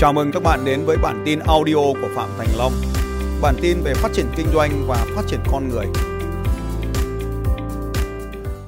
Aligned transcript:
Chào 0.00 0.12
mừng 0.12 0.32
các 0.32 0.42
bạn 0.42 0.64
đến 0.64 0.84
với 0.86 0.96
bản 0.96 1.22
tin 1.26 1.38
audio 1.46 1.74
của 1.74 2.08
Phạm 2.16 2.28
Thành 2.38 2.48
Long. 2.58 2.72
Bản 3.42 3.54
tin 3.62 3.80
về 3.84 3.94
phát 3.94 4.08
triển 4.14 4.26
kinh 4.36 4.46
doanh 4.54 4.84
và 4.88 5.06
phát 5.16 5.22
triển 5.28 5.40
con 5.52 5.68
người. 5.68 5.86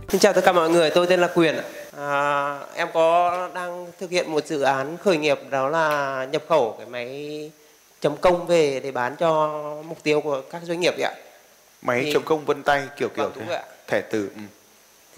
Xin 0.09 0.21
chào 0.21 0.33
tất 0.33 0.41
cả 0.45 0.53
mọi 0.53 0.71
người, 0.71 0.91
tôi 0.91 1.07
tên 1.07 1.21
là 1.21 1.29
Quyền. 1.35 1.55
À, 1.97 2.59
em 2.75 2.89
có 2.95 3.49
đang 3.55 3.87
thực 4.01 4.11
hiện 4.11 4.33
một 4.33 4.47
dự 4.47 4.61
án 4.61 4.97
khởi 4.97 5.17
nghiệp 5.17 5.39
đó 5.51 5.69
là 5.69 6.27
nhập 6.33 6.43
khẩu 6.49 6.75
cái 6.79 6.87
máy 6.87 7.51
chấm 8.01 8.17
công 8.17 8.47
về 8.47 8.81
để 8.81 8.91
bán 8.91 9.17
cho 9.19 9.63
mục 9.89 10.03
tiêu 10.03 10.21
của 10.21 10.43
các 10.51 10.63
doanh 10.65 10.81
nghiệp 10.81 10.95
ạ. 11.03 11.13
máy 11.83 12.03
Thì- 12.05 12.13
chấm 12.13 12.23
công 12.23 12.45
vân 12.45 12.63
tay 12.63 12.83
kiểu 12.97 13.09
kiểu 13.09 13.25
Vâng, 13.25 13.33
đúng 13.37 13.47
thế 13.49 13.63
thẻ 13.87 14.01
từ 14.01 14.29
ừ. 14.35 14.41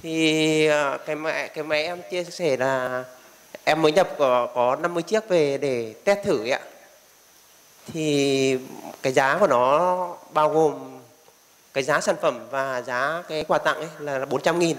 Thì 0.03 0.67
à, 0.67 0.99
cái 1.07 1.17
máy 1.17 1.51
cái 1.55 1.65
máy 1.65 1.85
em 1.85 1.99
chia 2.11 2.25
sẻ 2.25 2.57
là 2.57 3.05
em 3.65 3.83
mới 3.83 3.93
nhập 3.93 4.09
có, 4.19 4.49
có 4.55 4.77
50 4.77 5.03
chiếc 5.03 5.29
về 5.29 5.59
để 5.59 5.95
test 6.05 6.19
thử 6.25 6.41
ấy 6.41 6.51
ạ. 6.51 6.61
Thì 7.93 8.59
cái 9.03 9.13
giá 9.13 9.39
của 9.39 9.47
nó 9.47 10.17
bao 10.33 10.51
gồm 10.51 11.01
cái 11.75 11.85
giá 11.85 12.01
sản 12.01 12.17
phẩm 12.23 12.41
và 12.51 12.83
giá 12.83 13.23
cái 13.29 13.45
quà 13.49 13.59
tặng 13.59 13.77
ấy 13.77 13.89
là 13.99 14.25
400 14.25 14.59
nghìn 14.59 14.77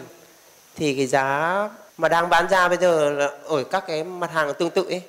thì 0.76 0.96
cái 0.96 1.08
giá 1.08 1.70
mà 1.98 2.10
đang 2.10 2.30
bán 2.30 2.50
ra 2.50 2.68
bây 2.68 2.78
giờ 2.78 3.10
là 3.10 3.30
ở 3.44 3.64
các 3.64 3.84
cái 3.88 4.04
mặt 4.04 4.32
hàng 4.32 4.54
tương 4.54 4.70
tự 4.70 4.86
ấy 4.90 5.02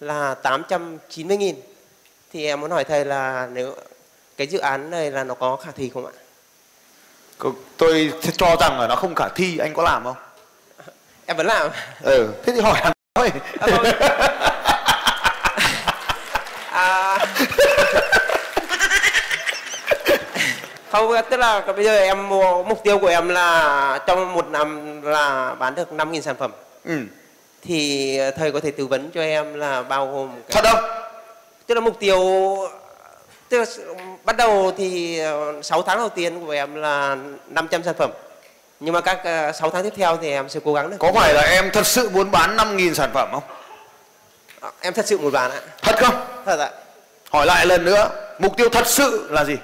là 0.00 0.34
890 0.34 1.36
nghìn 1.36 1.56
thì 2.32 2.46
em 2.46 2.60
muốn 2.60 2.70
hỏi 2.70 2.84
thầy 2.84 3.04
là 3.04 3.48
nếu 3.52 3.74
cái 4.36 4.46
dự 4.46 4.58
án 4.58 4.90
này 4.90 5.10
là 5.10 5.24
nó 5.24 5.34
có 5.34 5.56
khả 5.56 5.70
thi 5.76 5.90
không 5.94 6.06
ạ? 6.06 6.12
Tôi 7.76 8.12
cho 8.36 8.56
rằng 8.60 8.80
là 8.80 8.86
nó 8.86 8.96
không 8.96 9.14
khả 9.14 9.28
thi 9.28 9.58
anh 9.58 9.74
có 9.74 9.82
làm 9.82 10.04
không 10.04 10.16
Em 11.26 11.36
vẫn 11.36 11.46
làm. 11.46 11.70
ừ 12.02 12.28
thế 12.44 12.52
thì 12.52 12.60
hỏi 12.60 12.80
thôi. 13.14 13.30
À, 13.60 13.66
vâng. 13.66 13.84
à, 16.72 17.18
không 20.90 21.12
tức 21.30 21.36
là 21.36 21.60
bây 21.76 21.84
giờ 21.84 21.98
em 21.98 22.28
mua- 22.28 22.62
mục 22.62 22.80
tiêu 22.84 22.98
của 22.98 23.06
em 23.06 23.28
là 23.28 23.98
trong 24.06 24.32
một 24.32 24.46
năm 24.48 25.00
là 25.02 25.54
bán 25.58 25.74
được 25.74 25.92
5.000 25.92 26.20
sản 26.20 26.36
phẩm. 26.38 26.50
Ừ. 26.84 26.98
thì 27.62 28.18
thầy 28.36 28.52
có 28.52 28.60
thể 28.60 28.70
tư 28.70 28.86
vấn 28.86 29.10
cho 29.14 29.20
em 29.22 29.54
là 29.54 29.82
bao 29.82 30.06
gồm 30.12 30.30
cái, 30.48 30.62
thật 30.62 30.70
không? 30.72 30.90
Tức 31.66 31.74
là 31.74 31.80
mục 31.80 31.96
tiêu 32.00 32.18
tức 33.48 33.58
là 33.58 33.66
bắt 34.24 34.36
đầu 34.36 34.72
thì 34.78 35.20
6 35.62 35.82
tháng 35.82 35.98
đầu 35.98 36.08
tiên 36.08 36.46
của 36.46 36.52
em 36.52 36.74
là 36.74 37.16
500 37.48 37.82
sản 37.82 37.94
phẩm 37.98 38.10
nhưng 38.80 38.94
mà 38.94 39.00
các 39.00 39.20
6 39.54 39.70
tháng 39.70 39.82
tiếp 39.82 39.92
theo 39.96 40.16
thì 40.16 40.30
em 40.30 40.48
sẽ 40.48 40.60
cố 40.64 40.74
gắng 40.74 40.90
được 40.90 40.96
có 41.00 41.12
phải 41.14 41.34
là 41.34 41.42
em 41.42 41.70
thật 41.72 41.86
sự 41.86 42.08
muốn 42.10 42.30
bán 42.30 42.56
5.000 42.56 42.94
sản 42.94 43.10
phẩm 43.14 43.28
không? 43.32 43.42
À, 44.60 44.70
em 44.80 44.92
thật 44.92 45.06
sự 45.06 45.18
muốn 45.18 45.32
bán 45.32 45.50
ạ. 45.50 45.60
Thật 45.82 45.96
không? 45.98 46.14
Thật 46.46 46.58
ạ. 46.58 46.70
Hỏi 47.30 47.46
lại 47.46 47.66
lần 47.66 47.84
nữa 47.84 48.10
mục 48.38 48.56
tiêu 48.56 48.68
thật 48.68 48.86
sự 48.86 49.28
là 49.30 49.44
gì? 49.44 49.56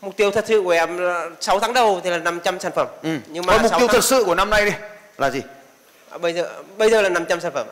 Mục 0.00 0.16
tiêu 0.16 0.30
thật 0.30 0.44
sự 0.48 0.62
của 0.64 0.70
em 0.70 0.98
là 0.98 1.26
6 1.40 1.60
tháng 1.60 1.72
đầu 1.74 2.00
thì 2.04 2.10
là 2.10 2.18
500 2.18 2.60
sản 2.60 2.72
phẩm. 2.74 2.86
Ừ. 3.02 3.16
nhưng 3.28 3.46
mà 3.46 3.52
Còn 3.52 3.62
mục 3.62 3.70
6 3.70 3.78
tiêu 3.78 3.88
tháng... 3.88 3.94
thật 3.94 4.04
sự 4.04 4.24
của 4.24 4.34
năm 4.34 4.50
nay 4.50 4.64
đi 4.64 4.72
là 5.18 5.30
gì? 5.30 5.42
À, 6.10 6.18
bây 6.18 6.32
giờ 6.32 6.48
bây 6.78 6.90
giờ 6.90 7.02
là 7.02 7.08
500 7.08 7.40
sản 7.40 7.52
phẩm 7.54 7.66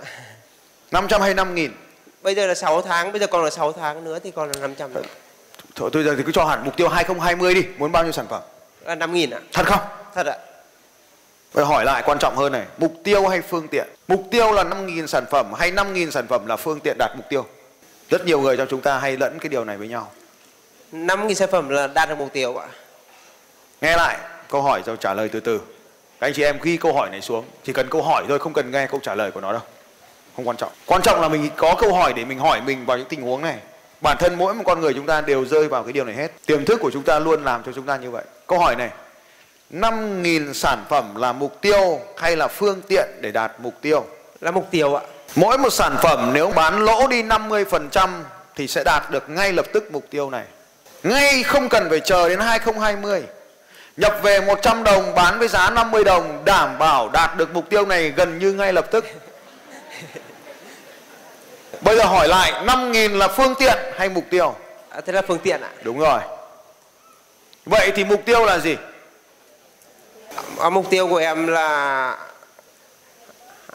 500 0.91 1.21
hay 1.21 1.35
5.000 1.35 1.69
bây 2.23 2.35
giờ 2.35 2.47
là 2.47 2.55
6 2.55 2.83
tháng 2.83 3.13
bây 3.13 3.21
giờ 3.21 3.27
còn 3.27 3.45
là 3.45 3.51
6 3.51 3.73
tháng 3.73 4.05
nữa 4.05 4.19
thì 4.25 4.31
còn 4.31 4.51
là 4.51 4.61
500 4.61 4.95
nữa. 4.95 5.03
thôi 5.75 5.91
tôi 5.93 6.05
giờ 6.05 6.15
thì 6.17 6.23
cứ 6.27 6.33
cho 6.33 6.45
hẳn 6.45 6.65
mục 6.65 6.77
tiêu 6.77 6.89
2020 6.89 7.55
đi 7.55 7.65
muốn 7.79 7.93
bao 7.93 8.03
nhiêu 8.03 8.13
sản 8.13 8.27
phẩm? 8.31 8.43
Là 8.85 8.95
5 8.95 9.15
nghìn 9.15 9.31
ạ. 9.31 9.41
Thật 9.53 9.67
không 9.67 9.81
thật 10.15 10.27
ạ 10.27 10.37
Vậy 11.53 11.65
hỏi 11.65 11.85
lại 11.85 12.03
quan 12.07 12.19
trọng 12.19 12.37
hơn 12.37 12.53
này, 12.53 12.65
mục 12.79 12.93
tiêu 13.05 13.29
hay 13.29 13.41
phương 13.41 13.69
tiện? 13.69 13.89
Mục 14.09 14.23
tiêu 14.31 14.53
là 14.53 14.65
5.000 14.65 15.07
sản 15.07 15.25
phẩm 15.31 15.53
hay 15.59 15.73
5.000 15.73 16.11
sản 16.11 16.27
phẩm 16.27 16.47
là 16.47 16.57
phương 16.57 16.81
tiện 16.81 16.97
đạt 16.99 17.11
mục 17.17 17.29
tiêu? 17.29 17.47
Rất 18.11 18.27
nhiều 18.27 18.41
người 18.41 18.57
trong 18.57 18.67
chúng 18.71 18.81
ta 18.81 18.99
hay 18.99 19.17
lẫn 19.17 19.39
cái 19.39 19.49
điều 19.49 19.65
này 19.65 19.77
với 19.77 19.89
nhau. 19.89 20.11
5 20.93 21.27
nghìn 21.27 21.37
sản 21.37 21.49
phẩm 21.53 21.69
là 21.69 21.87
đạt 21.87 22.09
được 22.09 22.19
mục 22.19 22.33
tiêu 22.33 22.57
ạ 22.57 22.67
Nghe 23.81 23.97
lại 23.97 24.19
câu 24.49 24.63
hỏi 24.63 24.83
rồi 24.87 24.97
trả 25.01 25.15
lời 25.15 25.29
từ 25.29 25.41
từ. 25.41 25.59
Các 26.21 26.27
anh 26.27 26.33
chị 26.35 26.43
em 26.43 26.59
ghi 26.63 26.77
câu 26.77 26.95
hỏi 26.95 27.09
này 27.11 27.21
xuống, 27.21 27.45
chỉ 27.65 27.73
cần 27.73 27.89
câu 27.91 28.03
hỏi 28.03 28.25
thôi, 28.29 28.39
không 28.39 28.53
cần 28.53 28.71
nghe 28.71 28.87
câu 28.87 29.01
trả 29.03 29.15
lời 29.15 29.31
của 29.31 29.41
nó 29.41 29.53
đâu. 29.53 29.63
Không 30.37 30.49
quan 30.49 30.57
trọng. 30.57 30.73
Quan 30.87 31.03
trọng 31.03 31.21
là 31.21 31.29
mình 31.29 31.51
có 31.57 31.75
câu 31.81 31.95
hỏi 31.95 32.13
để 32.17 32.25
mình 32.25 32.39
hỏi 32.39 32.61
mình 32.61 32.87
vào 32.87 32.99
những 32.99 33.09
tình 33.09 33.23
huống 33.23 33.43
này. 33.43 33.59
Bản 34.01 34.17
thân 34.21 34.35
mỗi 34.35 34.55
một 34.55 34.63
con 34.67 34.81
người 34.81 34.95
chúng 34.95 35.07
ta 35.07 35.21
đều 35.21 35.45
rơi 35.45 35.69
vào 35.69 35.83
cái 35.83 35.93
điều 35.93 36.05
này 36.05 36.15
hết. 36.15 36.29
Tiềm 36.47 36.65
thức 36.65 36.81
của 36.81 36.91
chúng 36.91 37.03
ta 37.03 37.19
luôn 37.19 37.45
làm 37.45 37.63
cho 37.63 37.73
chúng 37.73 37.87
ta 37.87 37.97
như 37.97 38.11
vậy. 38.11 38.25
Câu 38.47 38.59
hỏi 38.59 38.77
này, 38.77 38.91
5.000 39.71 40.53
sản 40.53 40.85
phẩm 40.89 41.15
là 41.17 41.33
mục 41.33 41.61
tiêu 41.61 42.01
hay 42.17 42.37
là 42.37 42.49
phương 42.49 42.81
tiện 42.89 43.09
để 43.21 43.31
đạt 43.33 43.53
mục 43.59 43.75
tiêu? 43.81 44.07
là 44.41 44.51
mục 44.51 44.69
tiêu 44.71 44.95
ạ 44.95 45.03
Mỗi 45.35 45.59
một 45.59 45.71
sản 45.71 45.97
phẩm 46.03 46.31
nếu 46.33 46.51
bán 46.51 46.85
lỗ 46.85 47.07
đi 47.07 47.23
50% 47.23 48.09
thì 48.57 48.67
sẽ 48.69 48.85
đạt 48.85 49.11
được 49.11 49.31
ngay 49.31 49.53
lập 49.53 49.67
tức 49.73 49.93
mục 49.93 50.05
tiêu 50.11 50.31
này. 50.31 50.45
Ngay 51.03 51.43
không 51.43 51.69
cần 51.69 51.87
phải 51.91 52.01
chờ 52.01 52.29
đến 52.29 52.39
2020. 52.41 53.23
Nhập 53.97 54.15
về 54.23 54.41
100 54.41 54.85
đồng 54.85 55.15
bán 55.15 55.39
với 55.39 55.49
giá 55.49 55.71
50 55.71 56.05
đồng 56.05 56.45
đảm 56.45 56.79
bảo 56.79 57.09
đạt 57.09 57.37
được 57.37 57.55
mục 57.55 57.71
tiêu 57.71 57.87
này 57.87 58.11
gần 58.11 58.39
như 58.39 58.53
ngay 58.53 58.73
lập 58.73 58.87
tức. 58.91 59.05
Bây 61.81 61.97
giờ 61.97 62.05
hỏi 62.05 62.29
lại 62.29 62.53
5.000 62.53 63.17
là 63.17 63.29
phương 63.29 63.55
tiện 63.59 63.79
hay 63.97 64.09
mục 64.09 64.25
tiêu? 64.31 64.55
à, 64.91 65.01
thế 65.07 65.13
là 65.13 65.23
phương 65.23 65.39
tiện 65.39 65.61
ạ 65.61 65.71
Đúng 65.83 65.99
rồi. 65.99 66.21
Vậy 67.67 67.93
thì 67.97 68.05
mục 68.05 68.23
tiêu 68.25 68.45
là 68.45 68.59
gì? 68.59 68.77
À, 70.61 70.71
mục 70.71 70.91
tiêu 70.91 71.09
của 71.09 71.17
em 71.17 71.47
là 71.47 72.19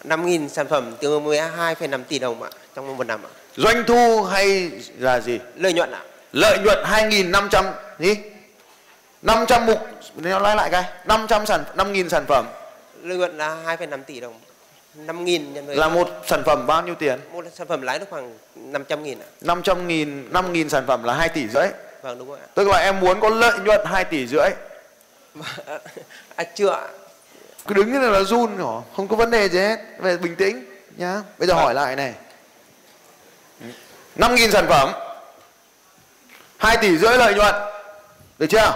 5 0.04 0.26
nghìn 0.26 0.50
sản 0.50 0.68
phẩm 0.68 0.96
tương 1.00 1.12
đương 1.12 1.24
với 1.24 1.40
2,5 1.40 2.04
tỷ 2.04 2.20
đồng 2.20 2.44
ạ 2.44 2.50
trong 2.76 2.98
một 2.98 3.08
năm 3.08 3.20
ạ. 3.26 3.30
Doanh 3.56 3.84
thu 3.88 4.24
hay 4.24 4.72
là 4.98 5.20
gì? 5.20 5.40
lợi 5.56 5.74
nhuận 5.74 5.92
ạ. 5.92 6.02
Lợi 6.32 6.58
nhuận 6.58 6.84
2.500 6.84 7.72
gì? 8.00 8.16
500 9.22 9.66
mục 9.66 9.80
nó 10.16 10.40
nói 10.40 10.56
lại 10.56 10.70
cái 10.70 10.84
500 11.06 11.46
sản 11.46 11.64
5.000 11.78 12.10
sản 12.10 12.26
phẩm. 12.28 12.46
Lợi 13.02 13.18
nhuận 13.18 13.38
là 13.38 13.58
2,5 13.66 14.04
tỷ 14.04 14.20
đồng 14.20 14.40
5 14.96 15.26
nghìn 15.26 15.54
nhân 15.54 15.66
với 15.66 15.76
là 15.76 15.90
một 15.90 16.10
sản 16.28 16.44
phẩm 16.46 16.68
bao 16.68 16.82
nhiêu 16.82 16.96
tiền? 16.96 17.20
Một 17.32 17.46
sản 17.54 17.68
phẩm 17.68 17.82
lãi 17.82 18.00
được 18.00 18.06
khoảng 18.10 18.38
500 18.56 19.04
nghìn 19.04 19.20
ạ. 19.20 19.26
500 19.42 19.88
nghìn 19.88 20.30
5.000 20.34 20.70
sản 20.70 20.84
phẩm 20.88 21.04
là 21.04 21.14
2 21.14 21.30
tỷ 21.30 21.48
rưỡi. 21.48 21.68
Vâng 22.02 22.20
đúng 22.20 22.28
rồi 22.28 22.40
ạ. 22.40 22.48
Tức 22.54 22.68
là 22.68 22.78
em 22.78 23.00
muốn 23.00 23.20
có 23.20 23.30
lợi 23.30 23.60
nhuận 23.60 23.82
2 23.86 24.06
tỷ 24.06 24.28
rưỡi 24.28 24.50
à, 26.36 26.44
chưa 26.56 26.80
cứ 27.68 27.74
đứng 27.74 27.94
như 27.94 28.00
là 28.00 28.10
nó 28.10 28.24
run 28.24 28.58
hả 28.58 28.92
không 28.96 29.08
có 29.08 29.16
vấn 29.16 29.32
đề 29.32 29.50
gì 29.50 29.60
hết. 29.60 29.80
Về 30.00 30.18
bình 30.18 30.36
tĩnh 30.36 30.66
nhá. 30.98 31.22
Bây 31.38 31.48
giờ 31.48 31.54
hỏi 31.54 31.74
lại 31.74 31.96
này. 31.96 32.14
5.000 34.16 34.52
sản 34.52 34.66
phẩm 34.70 34.92
2 36.58 36.78
tỷ 36.78 36.98
rưỡi 36.98 37.18
lợi 37.18 37.34
nhuận. 37.34 37.56
Được 38.40 38.48
chưa? 38.50 38.58
Ạ. 38.58 38.74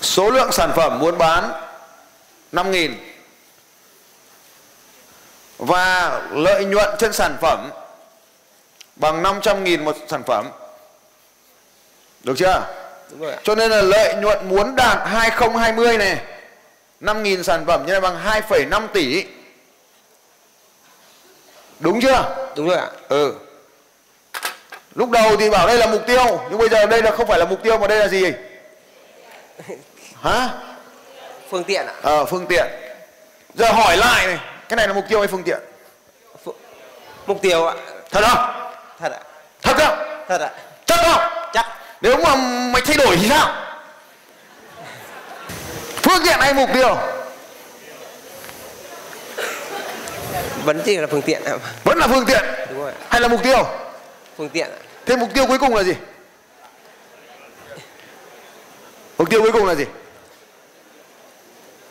Số 0.00 0.30
lượng 0.30 0.52
sản 0.52 0.72
phẩm 0.76 0.98
muốn 0.98 1.18
bán 1.18 1.50
5.000 2.52 2.94
Và 5.58 6.20
lợi 6.32 6.64
nhuận 6.64 6.88
trên 6.98 7.12
sản 7.12 7.36
phẩm 7.40 7.70
bằng 8.96 9.22
500.000 9.22 9.84
một 9.84 9.96
sản 10.08 10.22
phẩm. 10.26 10.50
Được 12.24 12.34
chưa? 12.36 12.66
đúng 13.10 13.20
rồi 13.20 13.32
ạ. 13.32 13.38
Cho 13.44 13.54
nên 13.54 13.70
là 13.70 13.82
lợi 13.82 14.14
nhuận 14.14 14.48
muốn 14.48 14.76
đạt 14.76 14.98
2020 15.08 15.98
này 15.98 16.20
5.000 17.00 17.42
sản 17.42 17.64
phẩm 17.66 17.86
như 17.86 17.92
này 17.92 18.00
bằng 18.00 18.24
2,5 18.24 18.88
tỷ 18.88 19.24
Đúng 21.80 22.00
chưa? 22.00 22.36
đúng 22.56 22.68
rồi 22.68 22.78
ạ 22.78 22.86
Ừ 23.08 23.34
Lúc 24.94 25.10
đầu 25.10 25.36
thì 25.36 25.50
bảo 25.50 25.66
đây 25.66 25.78
là 25.78 25.86
mục 25.86 26.02
tiêu 26.06 26.40
Nhưng 26.50 26.58
bây 26.58 26.68
giờ 26.68 26.86
đây 26.86 27.02
là 27.02 27.10
không 27.10 27.26
phải 27.26 27.38
là 27.38 27.44
mục 27.44 27.62
tiêu 27.62 27.78
mà 27.78 27.86
đây 27.86 27.98
là 27.98 28.08
gì? 28.08 28.24
Hả? 30.22 30.48
phương 31.50 31.64
tiện 31.64 31.86
ạ 31.86 31.92
Ờ, 32.02 32.24
phương 32.24 32.46
tiện. 32.46 32.66
Giờ 33.54 33.72
hỏi 33.72 33.96
lại 33.96 34.26
này, 34.26 34.38
cái 34.68 34.76
này 34.76 34.88
là 34.88 34.94
mục 34.94 35.04
tiêu 35.08 35.18
hay 35.18 35.28
phương 35.28 35.42
tiện? 35.42 35.58
Phu- 36.44 36.52
mục 37.26 37.38
tiêu 37.42 37.66
ạ 37.66 37.74
Thật 38.10 38.20
không? 38.28 38.70
thật 39.00 39.12
ạ 39.12 39.20
Thật 39.62 39.74
không? 39.78 39.98
thật 40.28 40.40
ạ 40.40 40.50
Chắc 40.86 40.98
không? 41.04 41.48
chắc 41.52 41.66
Nếu 42.00 42.16
mà 42.16 42.34
mày 42.72 42.82
thay 42.86 42.96
đổi 42.96 43.16
thì 43.16 43.28
sao? 43.28 43.65
Phương 46.06 46.22
tiện 46.24 46.40
hay 46.40 46.54
mục 46.54 46.68
tiêu? 46.74 46.96
vẫn 50.64 50.82
chỉ 50.84 50.96
là 50.96 51.06
phương 51.06 51.22
tiện 51.22 51.44
ạ 51.44 51.52
Vẫn 51.84 51.98
là 51.98 52.06
phương 52.08 52.26
tiện 52.26 52.44
đúng 52.70 52.78
rồi 52.78 52.92
hay 53.08 53.20
là 53.20 53.28
mục 53.28 53.42
tiêu? 53.42 53.66
phương 54.36 54.48
tiện 54.48 54.70
ạ 54.70 54.76
Thế 55.06 55.16
mục 55.16 55.28
tiêu 55.34 55.46
cuối 55.46 55.58
cùng 55.58 55.74
là 55.74 55.82
gì? 55.82 55.92
Mục 59.18 59.30
tiêu 59.30 59.42
cuối 59.42 59.52
cùng 59.52 59.66
là 59.66 59.74
gì? 59.74 59.84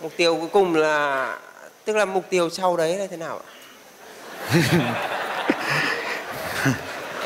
mục 0.01 0.11
tiêu 0.17 0.35
cuối 0.35 0.49
cùng 0.53 0.75
là 0.75 1.37
tức 1.85 1.95
là 1.95 2.05
mục 2.05 2.23
tiêu 2.29 2.49
sau 2.49 2.77
đấy 2.77 2.97
là 2.97 3.07
thế 3.11 3.17
nào 3.17 3.41
ạ 3.41 3.47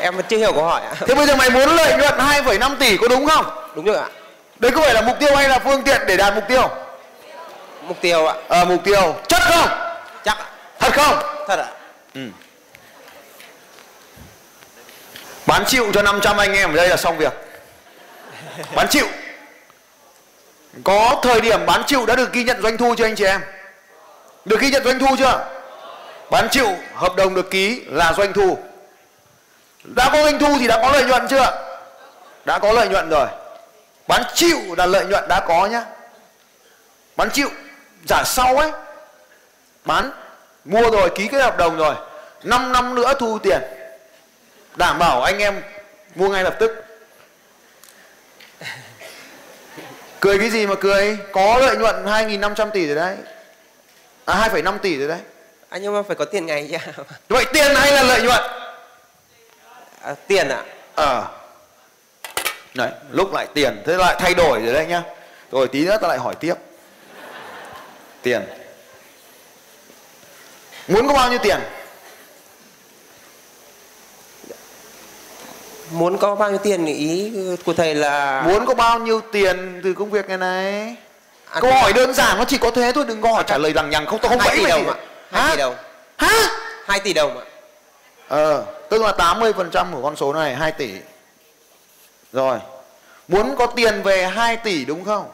em 0.00 0.14
chưa 0.28 0.36
hiểu 0.36 0.52
câu 0.52 0.64
hỏi 0.64 0.80
ạ 0.82 0.94
Thế 1.00 1.14
bây 1.14 1.26
giờ 1.26 1.36
mày 1.36 1.50
muốn 1.50 1.68
lợi 1.76 1.96
nhuận 1.98 2.14
2,5 2.18 2.76
tỷ 2.76 2.96
có 2.96 3.08
đúng 3.08 3.26
không? 3.28 3.46
đúng 3.74 3.84
rồi 3.84 3.96
ạ 3.96 4.08
Đấy 4.60 4.70
có 4.74 4.80
phải 4.80 4.94
là 4.94 5.00
mục 5.02 5.16
tiêu 5.20 5.36
hay 5.36 5.48
là 5.48 5.58
phương 5.58 5.82
tiện 5.82 6.00
để 6.06 6.16
đạt 6.16 6.34
mục 6.34 6.44
tiêu? 6.48 6.68
mục 7.82 7.96
tiêu 8.00 8.26
ạ 8.26 8.34
Ờ, 8.48 8.64
mục 8.64 8.84
tiêu. 8.84 9.16
Chắc 9.28 9.42
không? 9.42 9.68
chắc 10.24 10.38
ạ 10.38 10.46
Thật 10.78 10.92
không? 10.96 11.18
thật 11.48 11.58
ạ 11.58 11.66
Ừ. 12.14 12.20
bán 15.46 15.64
chịu 15.66 15.90
cho 15.94 16.02
500 16.02 16.36
anh 16.36 16.52
em 16.52 16.70
ở 16.72 16.76
đây 16.76 16.88
là 16.88 16.96
xong 16.96 17.18
việc 17.18 17.32
bán 18.74 18.88
chịu 18.88 19.06
có 20.84 21.20
thời 21.22 21.40
điểm 21.40 21.66
bán 21.66 21.82
chịu 21.86 22.06
đã 22.06 22.16
được 22.16 22.32
ghi 22.32 22.44
nhận 22.44 22.62
doanh 22.62 22.76
thu 22.76 22.94
chưa 22.98 23.04
anh 23.04 23.14
chị 23.16 23.24
em 23.24 23.40
được 24.44 24.60
ghi 24.60 24.70
nhận 24.70 24.84
doanh 24.84 24.98
thu 24.98 25.06
chưa 25.18 25.46
bán 26.30 26.48
chịu 26.50 26.68
hợp 26.94 27.16
đồng 27.16 27.34
được 27.34 27.50
ký 27.50 27.82
là 27.86 28.12
doanh 28.12 28.32
thu 28.32 28.58
đã 29.84 30.10
có 30.12 30.22
doanh 30.22 30.38
thu 30.38 30.56
thì 30.60 30.66
đã 30.66 30.78
có 30.82 30.90
lợi 30.92 31.04
nhuận 31.04 31.28
chưa 31.28 31.62
đã 32.44 32.58
có 32.58 32.72
lợi 32.72 32.88
nhuận 32.88 33.10
rồi 33.10 33.26
bán 34.10 34.22
chịu 34.34 34.58
là 34.76 34.86
lợi 34.86 35.04
nhuận 35.04 35.28
đã 35.28 35.40
có 35.40 35.66
nhá. 35.66 35.84
Bán 37.16 37.30
chịu 37.30 37.48
trả 38.06 38.24
sau 38.24 38.56
ấy 38.56 38.72
bán 39.84 40.10
mua 40.64 40.90
rồi 40.90 41.10
ký 41.14 41.28
cái 41.28 41.40
hợp 41.40 41.56
đồng 41.56 41.76
rồi 41.76 41.94
5 42.42 42.72
năm 42.72 42.94
nữa 42.94 43.12
thu 43.18 43.38
tiền. 43.38 43.60
Đảm 44.76 44.98
bảo 44.98 45.22
anh 45.22 45.38
em 45.38 45.62
mua 46.14 46.28
ngay 46.28 46.44
lập 46.44 46.56
tức. 46.58 46.84
Cười 50.20 50.38
cái 50.38 50.50
gì 50.50 50.66
mà 50.66 50.74
cười? 50.80 51.18
Có 51.32 51.58
lợi 51.58 51.76
nhuận 51.76 52.04
2.500 52.04 52.70
tỷ 52.70 52.86
rồi 52.86 52.96
đấy. 52.96 53.16
À 54.24 54.48
2,5 54.52 54.78
tỷ 54.78 54.98
rồi 54.98 55.08
đấy. 55.08 55.20
Anh 55.68 55.82
nhưng 55.82 55.94
mà 55.94 56.02
phải 56.02 56.16
có 56.16 56.24
tiền 56.24 56.46
ngày 56.46 56.68
chứ. 56.70 57.02
Vậy 57.28 57.44
tiền 57.52 57.74
hay 57.74 57.92
là 57.92 58.02
lợi 58.02 58.22
nhuận? 58.22 58.42
À, 60.02 60.14
tiền 60.26 60.48
ạ. 60.48 60.62
Ờ 60.94 61.39
đấy 62.74 62.90
lúc 63.10 63.32
lại 63.34 63.46
tiền 63.54 63.82
thế 63.86 63.96
lại 63.96 64.16
thay 64.18 64.34
đổi 64.34 64.60
rồi 64.60 64.74
đấy 64.74 64.86
nhá. 64.86 65.02
Rồi 65.52 65.68
tí 65.68 65.84
nữa 65.84 65.98
ta 66.00 66.08
lại 66.08 66.18
hỏi 66.18 66.34
tiếp. 66.34 66.54
Tiền. 68.22 68.42
Muốn 70.88 71.08
có 71.08 71.14
bao 71.14 71.30
nhiêu 71.30 71.38
tiền? 71.42 71.60
Muốn 75.90 76.18
có 76.18 76.34
bao 76.34 76.50
nhiêu 76.50 76.58
tiền 76.58 76.86
ý 76.86 77.32
của 77.64 77.72
thầy 77.72 77.94
là 77.94 78.42
muốn 78.42 78.66
có 78.66 78.74
bao 78.74 78.98
nhiêu 78.98 79.20
tiền 79.32 79.80
từ 79.84 79.94
công 79.94 80.10
việc 80.10 80.28
này 80.28 80.38
này 80.38 80.96
À, 81.50 81.60
câu 81.60 81.72
hỏi 81.72 81.92
đơn 81.92 82.14
giản 82.14 82.38
nó 82.38 82.44
chỉ 82.44 82.58
có 82.58 82.70
thế 82.70 82.92
thôi 82.94 83.04
đừng 83.08 83.20
có 83.20 83.32
hỏi 83.32 83.44
trả 83.46 83.58
lời 83.58 83.74
lằng 83.74 83.90
nhằng 83.90 84.06
không 84.06 84.18
tôi 84.22 84.28
không 84.28 84.38
bẫy 84.38 84.56
tỷ 84.56 84.66
đồng 84.66 84.88
ạ. 84.88 84.94
Hai 85.30 85.50
tỷ 85.50 85.56
đồng. 85.56 85.74
Hả? 86.18 86.48
Hai 86.86 87.00
tỷ 87.00 87.12
đồng 87.12 87.38
ạ. 87.38 87.44
Ờ 88.28 88.64
tức 88.88 89.02
là 89.02 89.12
80 89.12 89.52
phần 89.52 89.70
trăm 89.70 89.94
của 89.94 90.02
con 90.02 90.16
số 90.16 90.32
này 90.32 90.54
2 90.54 90.72
tỷ 90.72 90.90
rồi. 92.32 92.58
Muốn 93.28 93.56
có 93.56 93.66
tiền 93.66 94.02
về 94.02 94.26
2 94.26 94.56
tỷ 94.56 94.84
đúng 94.84 95.04
không? 95.04 95.30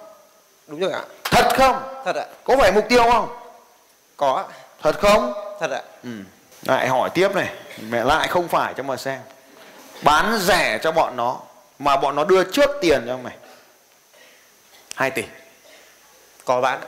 Đúng 0.66 0.80
rồi 0.80 0.92
ạ. 0.92 1.02
Thật 1.24 1.48
không? 1.56 1.76
Thật 2.04 2.16
ạ. 2.16 2.26
Có 2.44 2.56
phải 2.56 2.72
mục 2.72 2.84
tiêu 2.88 3.02
không? 3.10 3.36
Có 4.16 4.44
ạ. 4.48 4.54
Thật 4.82 4.98
không? 5.00 5.32
Thật 5.60 5.70
ạ. 5.70 5.82
Ừ. 6.02 6.10
lại 6.62 6.88
hỏi 6.88 7.10
tiếp 7.10 7.34
này. 7.34 7.48
Mẹ 7.80 8.04
lại 8.04 8.28
không 8.28 8.48
phải 8.48 8.74
cho 8.76 8.82
mà 8.82 8.96
xem. 8.96 9.20
Bán 10.02 10.38
rẻ 10.38 10.78
cho 10.82 10.92
bọn 10.92 11.16
nó 11.16 11.40
mà 11.78 11.96
bọn 11.96 12.16
nó 12.16 12.24
đưa 12.24 12.44
trước 12.44 12.70
tiền 12.80 13.04
cho 13.06 13.16
mày 13.16 13.36
2 14.94 15.10
tỷ. 15.10 15.22
Có 16.44 16.60
bán 16.60 16.80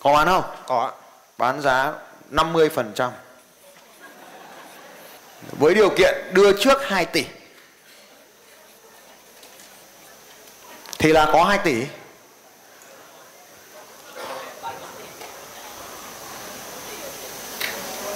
có 0.00 0.12
bán 0.12 0.26
không? 0.26 0.44
Có 0.66 0.92
bán 1.38 1.60
giá 1.60 1.92
50% 2.30 3.10
với 5.52 5.74
điều 5.74 5.90
kiện 5.90 6.14
đưa 6.32 6.52
trước 6.52 6.78
2 6.82 7.06
tỷ 7.06 7.24
thì 11.00 11.12
là 11.12 11.26
có 11.32 11.44
2 11.44 11.58
tỷ. 11.58 11.86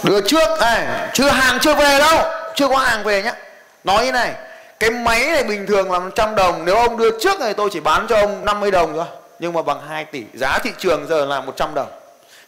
Đưa 0.03 0.21
trước 0.21 0.59
à, 0.61 1.11
chưa 1.15 1.29
hàng 1.29 1.59
chưa 1.61 1.75
về 1.75 1.99
đâu 1.99 2.19
chưa 2.55 2.69
có 2.69 2.77
hàng 2.77 3.05
về 3.05 3.23
nhá. 3.23 3.35
Nói 3.85 4.05
như 4.05 4.13
này 4.13 4.35
cái 4.81 4.91
máy 4.91 5.27
này 5.27 5.45
bình 5.45 5.67
thường 5.67 5.93
là 5.93 5.99
100 5.99 6.35
đồng 6.35 6.65
nếu 6.65 6.77
ông 6.77 6.97
đưa 6.97 7.21
trước 7.21 7.37
thì 7.41 7.53
tôi 7.53 7.71
chỉ 7.73 7.81
bán 7.81 8.07
cho 8.09 8.17
ông 8.17 8.45
50 8.45 8.71
đồng 8.71 8.97
thôi. 8.97 9.07
Nhưng 9.39 9.53
mà 9.53 9.63
bằng 9.63 9.81
2 9.89 10.05
tỷ 10.05 10.25
giá 10.35 10.59
thị 10.59 10.71
trường 10.79 11.07
giờ 11.09 11.25
là 11.25 11.41
100 11.41 11.75
đồng. 11.75 11.91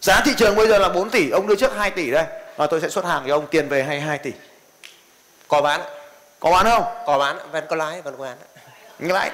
Giá 0.00 0.20
thị 0.24 0.32
trường 0.36 0.56
bây 0.56 0.68
giờ 0.68 0.78
là 0.78 0.88
4 0.88 1.10
tỷ 1.10 1.30
ông 1.30 1.46
đưa 1.46 1.56
trước 1.56 1.76
2 1.76 1.90
tỷ 1.90 2.10
đây. 2.10 2.24
Và 2.56 2.66
tôi 2.66 2.80
sẽ 2.80 2.88
xuất 2.88 3.04
hàng 3.04 3.24
cho 3.28 3.34
ông 3.34 3.46
tiền 3.46 3.68
về 3.68 3.82
hay 3.82 4.00
2 4.00 4.18
tỷ. 4.18 4.32
Có 5.48 5.62
bán. 5.62 5.80
Có 6.40 6.50
bán 6.50 6.64
không? 6.64 6.84
Có 7.06 7.18
bán 7.18 7.38
vẫn 7.52 7.64
có 7.68 7.76
lãi 7.76 8.02
vẫn 8.02 8.14
có 8.18 8.24
bán. 8.24 8.36
Ạ. 9.14 9.30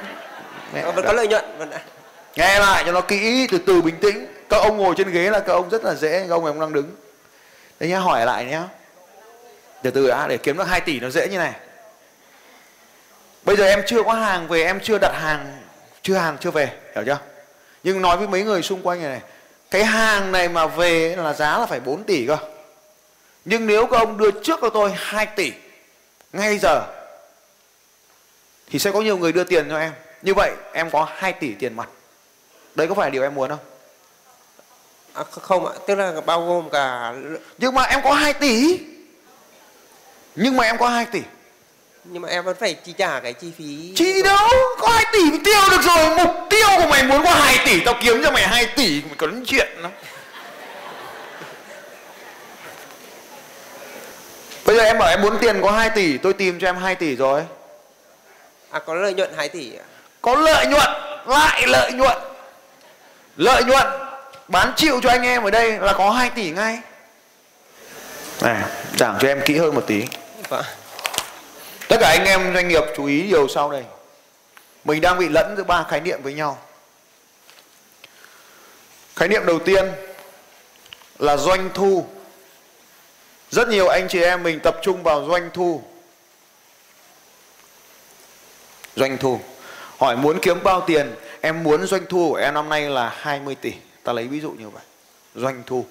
Mẹ 0.73 0.93
vẫn 0.93 1.05
có 1.07 1.13
lợi 1.13 1.29
nhuận. 1.29 1.45
Vẫn 1.59 1.71
ạ. 1.71 1.81
nghe 2.37 2.59
lại 2.59 2.83
cho 2.87 2.93
nó 2.93 3.01
kỹ 3.01 3.47
từ 3.51 3.59
từ 3.67 3.83
bình 3.83 3.97
tĩnh. 4.01 4.27
Các 4.49 4.57
ông 4.57 4.77
ngồi 4.77 4.95
trên 4.97 5.11
ghế 5.11 5.31
là 5.31 5.41
các 5.41 5.53
ông 5.53 5.71
rất 5.71 5.85
là 5.85 5.95
dễ 5.95 6.27
các 6.29 6.35
ông 6.35 6.45
này 6.45 6.53
ông 6.53 6.61
đang 6.61 6.73
đứng. 6.73 6.97
Đấy 7.81 7.91
nhá 7.91 7.99
hỏi 7.99 8.27
lại 8.27 8.45
nhá. 8.45 8.63
Từ 9.83 9.91
từ 9.91 10.09
đã 10.09 10.27
để 10.29 10.37
kiếm 10.37 10.57
được 10.57 10.65
2 10.65 10.81
tỷ 10.81 11.01
nó 11.01 11.11
dễ 11.11 11.29
như 11.29 11.39
này. 11.39 11.53
Bây 13.43 13.57
giờ 13.57 13.67
em 13.67 13.83
chưa 13.87 14.03
có 14.03 14.13
hàng 14.13 14.49
về 14.49 14.65
em 14.65 14.81
chưa 14.81 14.99
đặt 14.99 15.13
hàng 15.15 15.59
chưa 16.03 16.17
hàng 16.17 16.37
chưa 16.41 16.51
về 16.51 16.73
hiểu 16.95 17.05
chưa? 17.07 17.19
Nhưng 17.83 18.03
nói 18.03 18.17
với 18.17 18.29
mấy 18.29 18.43
người 18.43 18.63
xung 18.63 18.83
quanh 18.83 19.03
này, 19.03 19.11
này 19.11 19.21
cái 19.71 19.85
hàng 19.85 20.33
này 20.33 20.49
mà 20.49 20.67
về 20.67 21.17
là 21.17 21.33
giá 21.33 21.59
là 21.59 21.67
phải 21.67 21.81
4 21.81 22.05
tỷ 22.05 22.27
cơ. 22.27 22.37
Nhưng 23.45 23.67
nếu 23.67 23.87
các 23.87 23.99
ông 23.99 24.19
đưa 24.19 24.31
trước 24.31 24.59
cho 24.63 24.71
tôi 24.71 24.93
2 24.97 25.27
tỷ 25.27 25.53
ngay 26.33 26.59
giờ 26.59 26.87
thì 28.71 28.79
sẽ 28.79 28.91
có 28.91 29.01
nhiều 29.01 29.19
người 29.19 29.33
đưa 29.33 29.45
tiền 29.45 29.67
cho 29.71 29.79
em 29.79 29.93
như 30.23 30.35
vậy 30.35 30.53
em 30.73 30.91
có 30.91 31.09
2 31.17 31.33
tỷ 31.33 31.55
tiền 31.55 31.77
mặt. 31.77 31.89
Đấy 32.75 32.87
có 32.89 32.95
phải 32.95 33.11
điều 33.11 33.23
em 33.23 33.35
muốn 33.35 33.51
không? 33.51 33.59
À, 35.15 35.23
không 35.25 35.67
ạ 35.67 35.73
tức 35.87 35.95
là 35.95 36.21
bao 36.27 36.47
gồm 36.47 36.71
cả 36.71 37.15
nhưng 37.59 37.75
mà 37.75 37.83
em 37.83 38.01
có 38.05 38.13
2 38.13 38.33
tỷ. 38.33 38.79
Nhưng 40.35 40.57
mà 40.57 40.65
em 40.65 40.79
có 40.79 40.89
2 40.89 41.07
tỷ. 41.07 41.21
Nhưng 42.05 42.23
mà 42.23 42.29
em 42.29 42.45
vẫn 42.45 42.57
phải 42.61 42.75
chi 42.75 42.95
trả 42.99 43.21
cái 43.21 43.33
chi 43.33 43.53
phí 43.59 43.93
Chi 43.97 44.23
đâu? 44.23 44.49
Có 44.79 44.89
2 44.89 45.05
tỷ 45.13 45.31
mình 45.31 45.45
tiêu 45.45 45.61
được 45.71 45.83
rồi. 45.83 46.17
Mục 46.17 46.31
tiêu 46.51 46.69
của 46.79 46.87
mày 46.91 47.03
muốn 47.03 47.25
có 47.25 47.31
2 47.31 47.59
tỷ 47.67 47.81
Tao 47.85 47.95
kiếm 48.03 48.23
cho 48.25 48.31
mày 48.31 48.49
2 48.49 48.67
tỷ. 48.77 49.03
Mày 49.03 49.15
có 49.19 49.27
đến 49.27 49.45
chuyện 49.47 49.69
lắm 49.79 49.91
Bây 54.67 54.77
giờ 54.77 54.83
em 54.83 54.99
bảo 54.99 55.09
em 55.09 55.21
muốn 55.21 55.39
tiền 55.41 55.61
có 55.63 55.71
2 55.71 55.91
tỷ 55.91 56.19
Tôi 56.19 56.33
tìm 56.33 56.61
cho 56.61 56.69
em 56.69 56.77
2 56.77 56.95
tỷ 56.95 57.17
rồi. 57.17 57.43
À 58.71 58.79
có 58.79 58.95
lợi 58.95 59.15
nhuận 59.15 59.31
2 59.37 59.49
tỷ 59.49 59.77
ạ. 59.77 59.85
Có 60.23 60.35
lợi 60.35 60.67
nhuận 60.67 60.91
Lại 61.27 61.67
lợi 61.67 61.93
nhuận 61.93 62.19
Lợi 63.37 63.65
nhuận 63.65 63.87
Bán 64.49 64.73
chịu 64.77 65.01
cho 65.03 65.11
anh 65.11 65.23
em 65.23 65.43
ở 65.43 65.51
đây 65.51 65.79
là 65.79 65.93
có 65.93 66.11
2 66.11 66.31
tỷ 66.31 66.51
ngay 66.51 66.79
Này 68.41 68.63
giảng 68.99 69.19
cho 69.21 69.29
em 69.29 69.41
kỹ 69.47 69.59
hơn 69.59 69.75
một 69.75 69.85
tí 69.87 70.05
Vâng. 70.49 70.65
Tất 71.89 71.97
cả 72.01 72.09
anh 72.09 72.25
em 72.25 72.55
doanh 72.55 72.69
nghiệp 72.69 72.83
chú 72.97 73.05
ý 73.05 73.23
điều 73.23 73.49
sau 73.49 73.71
đây. 73.71 73.85
Mình 74.85 75.01
đang 75.01 75.19
bị 75.19 75.29
lẫn 75.29 75.55
giữa 75.57 75.65
ba 75.65 75.85
khái 75.91 76.01
niệm 76.01 76.23
với 76.23 76.35
nhau. 76.35 76.59
Khái 79.17 79.29
niệm 79.29 79.47
đầu 79.47 79.59
tiên 79.59 79.93
là 81.19 81.37
doanh 81.37 81.71
thu. 81.75 82.07
Rất 83.51 83.69
nhiều 83.69 83.89
anh 83.89 84.09
chị 84.09 84.23
em 84.23 84.43
mình 84.43 84.61
tập 84.61 84.77
trung 84.83 85.03
vào 85.03 85.27
doanh 85.29 85.51
thu. 85.55 85.83
Doanh 88.97 89.19
thu. 89.19 89.41
Hỏi 90.03 90.17
muốn 90.17 90.39
kiếm 90.43 90.63
bao 90.63 90.81
tiền? 90.87 91.15
Em 91.41 91.63
muốn 91.63 91.87
doanh 91.87 92.07
thu 92.09 92.31
của 92.31 92.37
em 92.37 92.55
năm 92.55 92.69
nay 92.69 92.91
là 92.91 93.17
20 93.19 93.55
tỷ. 93.55 93.73
Ta 94.03 94.13
lấy 94.13 94.27
ví 94.27 94.41
dụ 94.41 94.51
như 94.51 94.69
vậy. 94.69 94.83
Doanh 95.35 95.63
thu. 95.67 95.87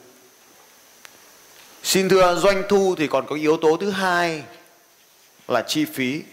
Xin 1.84 2.10
thưa, 2.10 2.36
doanh 2.36 2.64
thu 2.70 2.96
thì 2.98 3.08
còn 3.08 3.26
có 3.28 3.36
yếu 3.36 3.58
tố 3.58 3.78
thứ 3.78 3.90
hai 3.90 4.44
là 5.48 5.62
chi 5.68 5.86
phí. 5.86 6.24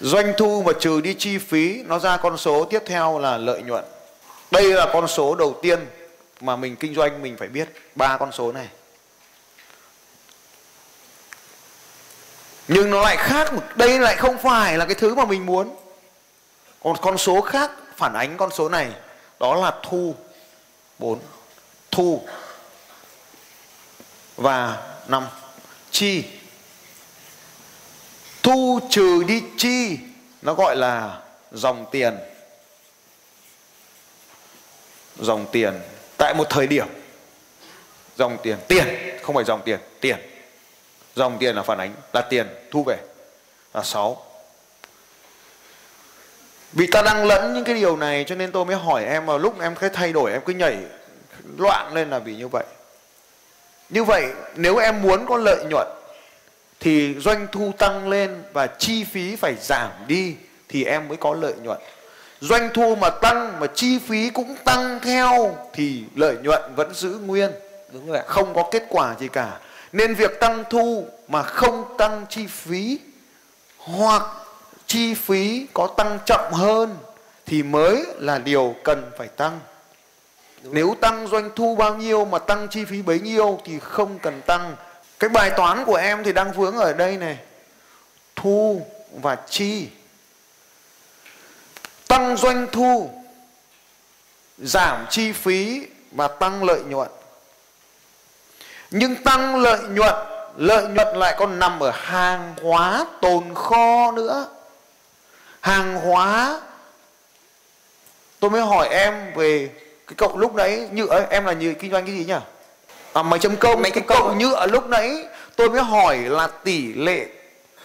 Doanh 0.00 0.32
thu 0.38 0.62
mà 0.62 0.72
trừ 0.80 1.00
đi 1.00 1.14
chi 1.14 1.38
phí, 1.38 1.82
nó 1.82 1.98
ra 1.98 2.16
con 2.16 2.36
số 2.36 2.64
tiếp 2.64 2.82
theo 2.86 3.18
là 3.18 3.38
lợi 3.38 3.62
nhuận. 3.62 3.84
Đây 4.50 4.72
là 4.72 4.90
con 4.92 5.08
số 5.08 5.34
đầu 5.34 5.58
tiên 5.62 5.86
mà 6.40 6.56
mình 6.56 6.76
kinh 6.76 6.94
doanh 6.94 7.22
mình 7.22 7.36
phải 7.36 7.48
biết 7.48 7.68
ba 7.94 8.16
con 8.16 8.32
số 8.32 8.52
này. 8.52 8.68
Nhưng 12.72 12.90
nó 12.90 13.02
lại 13.02 13.16
khác, 13.16 13.52
đây 13.76 13.98
lại 13.98 14.16
không 14.16 14.38
phải 14.38 14.78
là 14.78 14.84
cái 14.84 14.94
thứ 14.94 15.14
mà 15.14 15.24
mình 15.24 15.46
muốn. 15.46 15.76
Còn 16.82 16.96
con 17.02 17.18
số 17.18 17.40
khác 17.40 17.70
phản 17.96 18.14
ánh 18.14 18.36
con 18.36 18.50
số 18.50 18.68
này 18.68 18.90
đó 19.40 19.54
là 19.54 19.72
thu. 19.82 20.14
4 20.98 21.18
thu. 21.90 22.22
Và 24.36 24.82
5 25.08 25.26
chi. 25.90 26.24
Thu 28.42 28.80
trừ 28.90 29.22
đi 29.26 29.42
chi 29.58 29.98
nó 30.42 30.54
gọi 30.54 30.76
là 30.76 31.20
dòng 31.52 31.86
tiền. 31.90 32.18
Dòng 35.18 35.46
tiền. 35.52 35.80
Tại 36.16 36.34
một 36.34 36.46
thời 36.50 36.66
điểm 36.66 36.86
dòng 38.16 38.38
tiền. 38.42 38.58
Tiền 38.68 39.18
không 39.22 39.34
phải 39.34 39.44
dòng 39.44 39.62
tiền 39.64 39.78
tiền 40.00 40.29
dòng 41.16 41.36
tiền 41.40 41.56
là 41.56 41.62
phản 41.62 41.78
ánh 41.78 41.94
là 42.12 42.20
tiền 42.20 42.46
thu 42.70 42.84
về. 42.84 42.96
Là 43.74 43.82
6 43.82 44.22
vì 46.72 46.86
ta 46.86 47.02
đang 47.02 47.26
lẫn 47.26 47.54
những 47.54 47.64
cái 47.64 47.74
điều 47.74 47.96
này 47.96 48.24
cho 48.28 48.34
nên 48.34 48.52
tôi 48.52 48.64
mới 48.64 48.76
hỏi 48.76 49.04
em 49.04 49.26
vào 49.26 49.38
lúc 49.38 49.60
em 49.60 49.76
cái 49.76 49.90
thay 49.90 50.12
đổi 50.12 50.32
em 50.32 50.40
cứ 50.44 50.52
nhảy 50.52 50.76
loạn 51.58 51.94
lên 51.94 52.10
là 52.10 52.18
vì 52.18 52.36
như 52.36 52.48
vậy. 52.48 52.64
Như 53.88 54.04
vậy 54.04 54.24
nếu 54.56 54.76
em 54.76 55.02
muốn 55.02 55.26
có 55.26 55.36
lợi 55.36 55.64
nhuận 55.70 55.86
thì 56.80 57.14
doanh 57.18 57.46
thu 57.52 57.72
tăng 57.78 58.08
lên 58.08 58.42
và 58.52 58.66
chi 58.66 59.04
phí 59.04 59.36
phải 59.36 59.54
giảm 59.60 59.90
đi 60.06 60.36
thì 60.68 60.84
em 60.84 61.08
mới 61.08 61.16
có 61.16 61.34
lợi 61.34 61.54
nhuận. 61.62 61.78
Doanh 62.40 62.70
thu 62.74 62.94
mà 62.94 63.10
tăng 63.10 63.60
mà 63.60 63.66
chi 63.74 63.98
phí 64.08 64.30
cũng 64.30 64.56
tăng 64.64 65.00
theo 65.02 65.56
thì 65.72 66.04
lợi 66.14 66.36
nhuận 66.42 66.62
vẫn 66.76 66.94
giữ 66.94 67.10
nguyên. 67.10 67.50
Đúng 67.92 68.06
rồi 68.06 68.22
không 68.26 68.54
có 68.54 68.68
kết 68.70 68.82
quả 68.88 69.14
gì 69.20 69.28
cả 69.28 69.58
nên 69.92 70.14
việc 70.14 70.40
tăng 70.40 70.64
thu 70.70 71.06
mà 71.28 71.42
không 71.42 71.94
tăng 71.98 72.26
chi 72.28 72.46
phí 72.46 72.98
hoặc 73.76 74.22
chi 74.86 75.14
phí 75.14 75.66
có 75.72 75.86
tăng 75.86 76.18
chậm 76.26 76.52
hơn 76.52 76.96
thì 77.46 77.62
mới 77.62 78.06
là 78.18 78.38
điều 78.38 78.74
cần 78.84 79.10
phải 79.18 79.28
tăng. 79.28 79.60
Đúng 80.62 80.74
nếu 80.74 80.96
tăng 81.00 81.26
doanh 81.26 81.50
thu 81.56 81.76
bao 81.76 81.96
nhiêu 81.96 82.24
mà 82.24 82.38
tăng 82.38 82.68
chi 82.68 82.84
phí 82.84 83.02
bấy 83.02 83.20
nhiêu 83.20 83.60
thì 83.64 83.78
không 83.78 84.18
cần 84.18 84.42
tăng. 84.42 84.76
Cái 85.18 85.30
bài 85.30 85.50
toán 85.56 85.84
của 85.84 85.94
em 85.94 86.24
thì 86.24 86.32
đang 86.32 86.52
vướng 86.52 86.76
ở 86.76 86.92
đây 86.92 87.16
này. 87.16 87.38
Thu 88.36 88.86
và 89.22 89.36
chi. 89.48 89.88
Tăng 92.08 92.36
doanh 92.36 92.66
thu 92.72 93.10
giảm 94.58 95.06
chi 95.10 95.32
phí 95.32 95.86
và 96.12 96.28
tăng 96.28 96.64
lợi 96.64 96.82
nhuận 96.82 97.08
nhưng 98.90 99.22
tăng 99.24 99.56
lợi 99.56 99.78
nhuận 99.78 100.14
lợi 100.56 100.88
nhuận 100.88 101.16
lại 101.16 101.34
còn 101.38 101.58
nằm 101.58 101.80
ở 101.80 101.90
hàng 101.90 102.54
hóa 102.62 103.06
tồn 103.20 103.54
kho 103.54 104.12
nữa. 104.12 104.46
Hàng 105.60 105.94
hóa 105.94 106.60
tôi 108.40 108.50
mới 108.50 108.60
hỏi 108.60 108.88
em 108.88 109.32
về 109.34 109.70
cái 110.06 110.14
cậu 110.16 110.38
lúc 110.38 110.54
nãy 110.54 110.88
nhựa 110.92 111.26
em 111.30 111.44
là 111.44 111.52
như 111.52 111.74
kinh 111.74 111.90
doanh 111.90 112.06
cái 112.06 112.14
gì 112.14 112.24
nhỉ? 112.24 112.34
À, 113.12 113.22
máy 113.22 113.38
chấm 113.40 113.56
công. 113.56 113.82
Máy 113.82 113.90
cái 113.90 114.04
công. 114.06 114.18
cậu 114.18 114.28
ạ. 114.28 114.34
nhựa 114.38 114.66
lúc 114.66 114.86
nãy 114.86 115.26
tôi 115.56 115.70
mới 115.70 115.82
hỏi 115.82 116.18
là 116.18 116.48
tỷ 116.64 116.92
lệ 116.92 117.26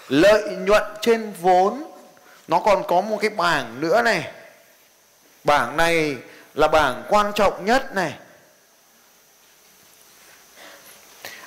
lợi 0.10 0.44
nhuận 0.44 0.84
trên 1.02 1.34
vốn 1.42 1.84
nó 2.48 2.60
còn 2.60 2.84
có 2.88 3.02
một 3.02 3.18
cái 3.22 3.30
bảng 3.30 3.82
nữa 3.82 4.02
này. 4.02 4.32
Bảng 5.44 5.78
này 5.78 6.16
là 6.54 6.68
bảng 6.68 7.04
quan 7.10 7.32
trọng 7.34 7.66
nhất 7.66 7.96
này 7.96 8.14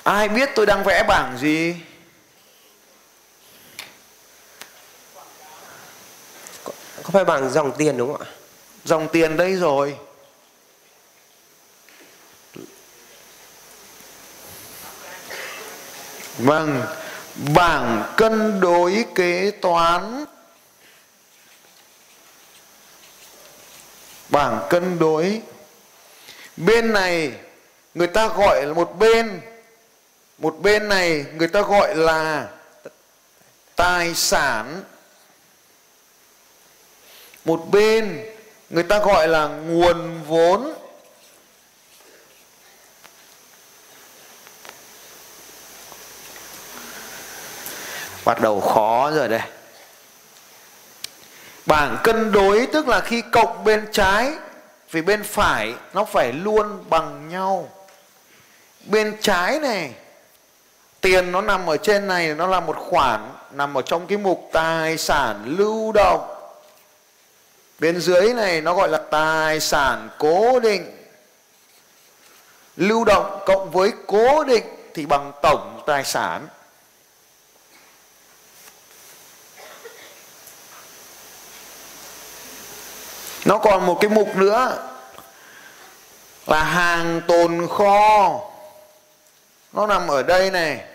ai 0.09 0.29
biết 0.29 0.49
tôi 0.55 0.65
đang 0.65 0.83
vẽ 0.83 1.03
bảng 1.03 1.37
gì? 1.37 1.75
Có 7.03 7.09
phải 7.11 7.25
bằng 7.25 7.49
dòng 7.49 7.71
tiền 7.77 7.97
đúng 7.97 8.11
không 8.11 8.21
ạ? 8.21 8.31
Dòng 8.85 9.07
tiền 9.07 9.37
đây 9.37 9.55
rồi. 9.55 9.97
Vâng 16.37 16.81
bảng 17.55 18.13
cân 18.17 18.59
đối 18.59 19.05
kế 19.15 19.51
toán. 19.51 20.25
Bảng 24.29 24.67
cân 24.69 24.99
đối. 24.99 25.41
Bên 26.57 26.93
này 26.93 27.31
người 27.93 28.07
ta 28.07 28.27
gọi 28.27 28.65
là 28.65 28.73
một 28.73 28.95
bên 28.99 29.41
một 30.39 30.55
bên 30.61 30.89
này 30.89 31.25
người 31.33 31.47
ta 31.47 31.61
gọi 31.61 31.95
là 31.95 32.47
tài 33.75 34.15
sản. 34.15 34.83
Một 37.45 37.67
bên 37.71 38.25
người 38.69 38.83
ta 38.83 38.99
gọi 38.99 39.27
là 39.27 39.47
nguồn 39.47 40.23
vốn. 40.23 40.73
Bắt 48.25 48.41
đầu 48.41 48.61
khó 48.61 49.11
rồi 49.11 49.27
đây. 49.27 49.41
Bảng 51.65 51.97
cân 52.03 52.31
đối 52.31 52.67
tức 52.73 52.87
là 52.87 53.01
khi 53.01 53.23
cộng 53.31 53.63
bên 53.63 53.87
trái 53.91 54.31
vì 54.91 55.01
bên 55.01 55.23
phải, 55.23 55.73
nó 55.93 56.05
phải 56.05 56.33
luôn 56.33 56.83
bằng 56.89 57.29
nhau. 57.29 57.69
Bên 58.85 59.17
trái 59.21 59.59
này 59.59 59.93
tiền 61.01 61.31
nó 61.31 61.41
nằm 61.41 61.69
ở 61.69 61.77
trên 61.77 62.07
này, 62.07 62.35
nó 62.35 62.47
là 62.47 62.59
một 62.59 62.75
khoản 62.77 63.29
nằm 63.51 63.77
ở 63.77 63.81
trong 63.81 64.07
cái 64.07 64.17
mục 64.17 64.49
tài 64.53 64.97
sản 64.97 65.55
lưu 65.57 65.91
động. 65.91 66.35
Bên 67.79 68.01
dưới 68.01 68.33
này 68.33 68.61
nó 68.61 68.73
gọi 68.73 68.89
là 68.89 68.97
tài 69.11 69.59
sản 69.59 70.09
cố 70.17 70.59
định. 70.59 70.95
Lưu 72.77 73.05
động 73.05 73.43
cộng 73.45 73.71
với 73.71 73.91
cố 74.07 74.43
định 74.43 74.63
thì 74.93 75.05
bằng 75.05 75.31
tổng 75.41 75.83
tài 75.85 76.03
sản. 76.05 76.47
Nó 83.45 83.57
còn 83.57 83.85
một 83.85 83.97
cái 84.01 84.09
mục 84.09 84.35
nữa 84.35 84.87
là 86.47 86.63
hàng 86.63 87.21
tồn 87.27 87.67
kho. 87.67 88.39
Nó 89.73 89.87
nằm 89.87 90.07
ở 90.07 90.23
đây 90.23 90.51
này 90.51 90.88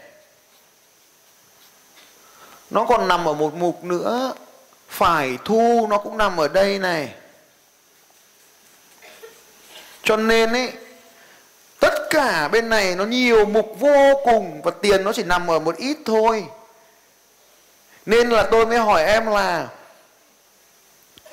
nó 2.75 2.85
còn 2.85 3.09
nằm 3.09 3.29
ở 3.29 3.35
một 3.35 3.55
mục 3.55 3.85
nữa. 3.85 4.33
Phải 4.89 5.39
thu, 5.45 5.87
nó 5.91 5.99
cũng 5.99 6.19
nằm 6.19 6.37
ở 6.41 6.49
đây 6.49 6.79
này. 6.79 7.15
Cho 10.03 10.17
nên 10.17 10.53
ấy, 10.53 10.73
tất 11.81 11.95
cả 12.11 12.49
bên 12.49 12.69
này 12.69 12.95
nó 12.95 13.05
nhiều 13.05 13.45
mục 13.45 13.77
vô 13.79 14.21
cùng 14.25 14.63
và 14.63 14.71
tiền 14.83 15.05
nó 15.05 15.13
chỉ 15.13 15.23
nằm 15.23 15.51
ở 15.51 15.59
một 15.59 15.77
ít 15.77 15.97
thôi. 16.05 16.45
Nên 18.07 18.31
là 18.31 18.43
tôi 18.43 18.67
mới 18.67 18.79
hỏi 18.79 19.05
em 19.05 19.27
là, 19.27 19.69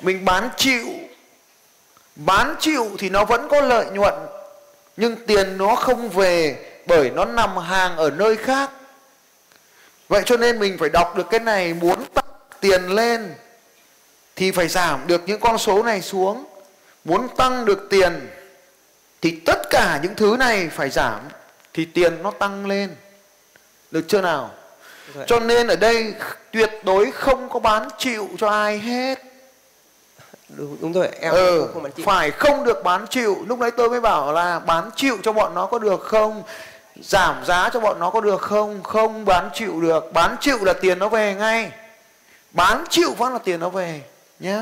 mình 0.00 0.24
bán 0.24 0.50
chịu. 0.56 0.86
Bán 2.16 2.56
chịu 2.60 2.90
thì 2.98 3.08
nó 3.08 3.24
vẫn 3.24 3.48
có 3.48 3.60
lợi 3.60 3.86
nhuận, 3.86 4.14
nhưng 4.96 5.16
tiền 5.26 5.58
nó 5.58 5.74
không 5.74 6.08
về 6.08 6.64
bởi 6.86 7.10
nó 7.10 7.24
nằm 7.24 7.56
hàng 7.56 7.96
ở 7.96 8.10
nơi 8.10 8.36
khác 8.36 8.70
vậy 10.12 10.22
cho 10.26 10.36
nên 10.36 10.58
mình 10.58 10.78
phải 10.78 10.88
đọc 10.88 11.16
được 11.16 11.26
cái 11.30 11.40
này 11.40 11.74
muốn 11.74 12.04
tăng 12.14 12.24
tiền 12.60 12.86
lên 12.86 13.34
thì 14.36 14.50
phải 14.50 14.68
giảm 14.68 15.06
được 15.06 15.22
những 15.26 15.40
con 15.40 15.58
số 15.58 15.82
này 15.82 16.02
xuống. 16.02 16.44
Muốn 17.04 17.28
tăng 17.36 17.64
được 17.64 17.86
tiền 17.90 18.28
thì 19.20 19.30
tất 19.30 19.70
cả 19.70 20.00
những 20.02 20.14
thứ 20.14 20.36
này 20.38 20.68
phải 20.68 20.90
giảm 20.90 21.20
thì 21.72 21.84
tiền 21.84 22.22
nó 22.22 22.30
tăng 22.30 22.66
lên. 22.66 22.90
Được 23.90 24.04
chưa 24.08 24.20
nào? 24.20 24.50
Rồi. 25.14 25.24
cho 25.28 25.40
nên 25.40 25.66
ở 25.66 25.76
đây 25.76 26.14
tuyệt 26.52 26.70
đối 26.84 27.10
không 27.10 27.48
có 27.48 27.58
bán 27.58 27.88
chịu 27.98 28.28
cho 28.38 28.48
ai 28.48 28.78
hết. 28.78 29.18
Đúng, 30.48 30.76
đúng 30.80 30.92
rồi 30.92 31.08
em 31.20 31.32
ừ, 31.32 31.60
không, 31.60 31.70
không 31.74 31.82
bán 31.82 31.92
chịu. 31.92 32.06
phải 32.06 32.30
không 32.30 32.64
được 32.64 32.84
bán 32.84 33.06
chịu. 33.10 33.44
Lúc 33.48 33.58
đấy 33.60 33.70
tôi 33.70 33.90
mới 33.90 34.00
bảo 34.00 34.32
là 34.32 34.58
bán 34.58 34.90
chịu 34.96 35.18
cho 35.22 35.32
bọn 35.32 35.54
nó 35.54 35.66
có 35.66 35.78
được 35.78 36.00
không 36.00 36.42
giảm 37.00 37.44
giá 37.44 37.70
cho 37.72 37.80
bọn 37.80 38.00
nó 38.00 38.10
có 38.10 38.20
được 38.20 38.42
không? 38.42 38.82
Không 38.82 39.24
bán 39.24 39.50
chịu 39.54 39.80
được. 39.80 40.12
Bán 40.12 40.36
chịu 40.40 40.64
là 40.64 40.72
tiền 40.72 40.98
nó 40.98 41.08
về 41.08 41.34
ngay. 41.34 41.72
Bán 42.50 42.84
chịu 42.90 43.14
phát 43.18 43.32
là 43.32 43.38
tiền 43.38 43.60
nó 43.60 43.68
về 43.68 44.02
nhé 44.40 44.58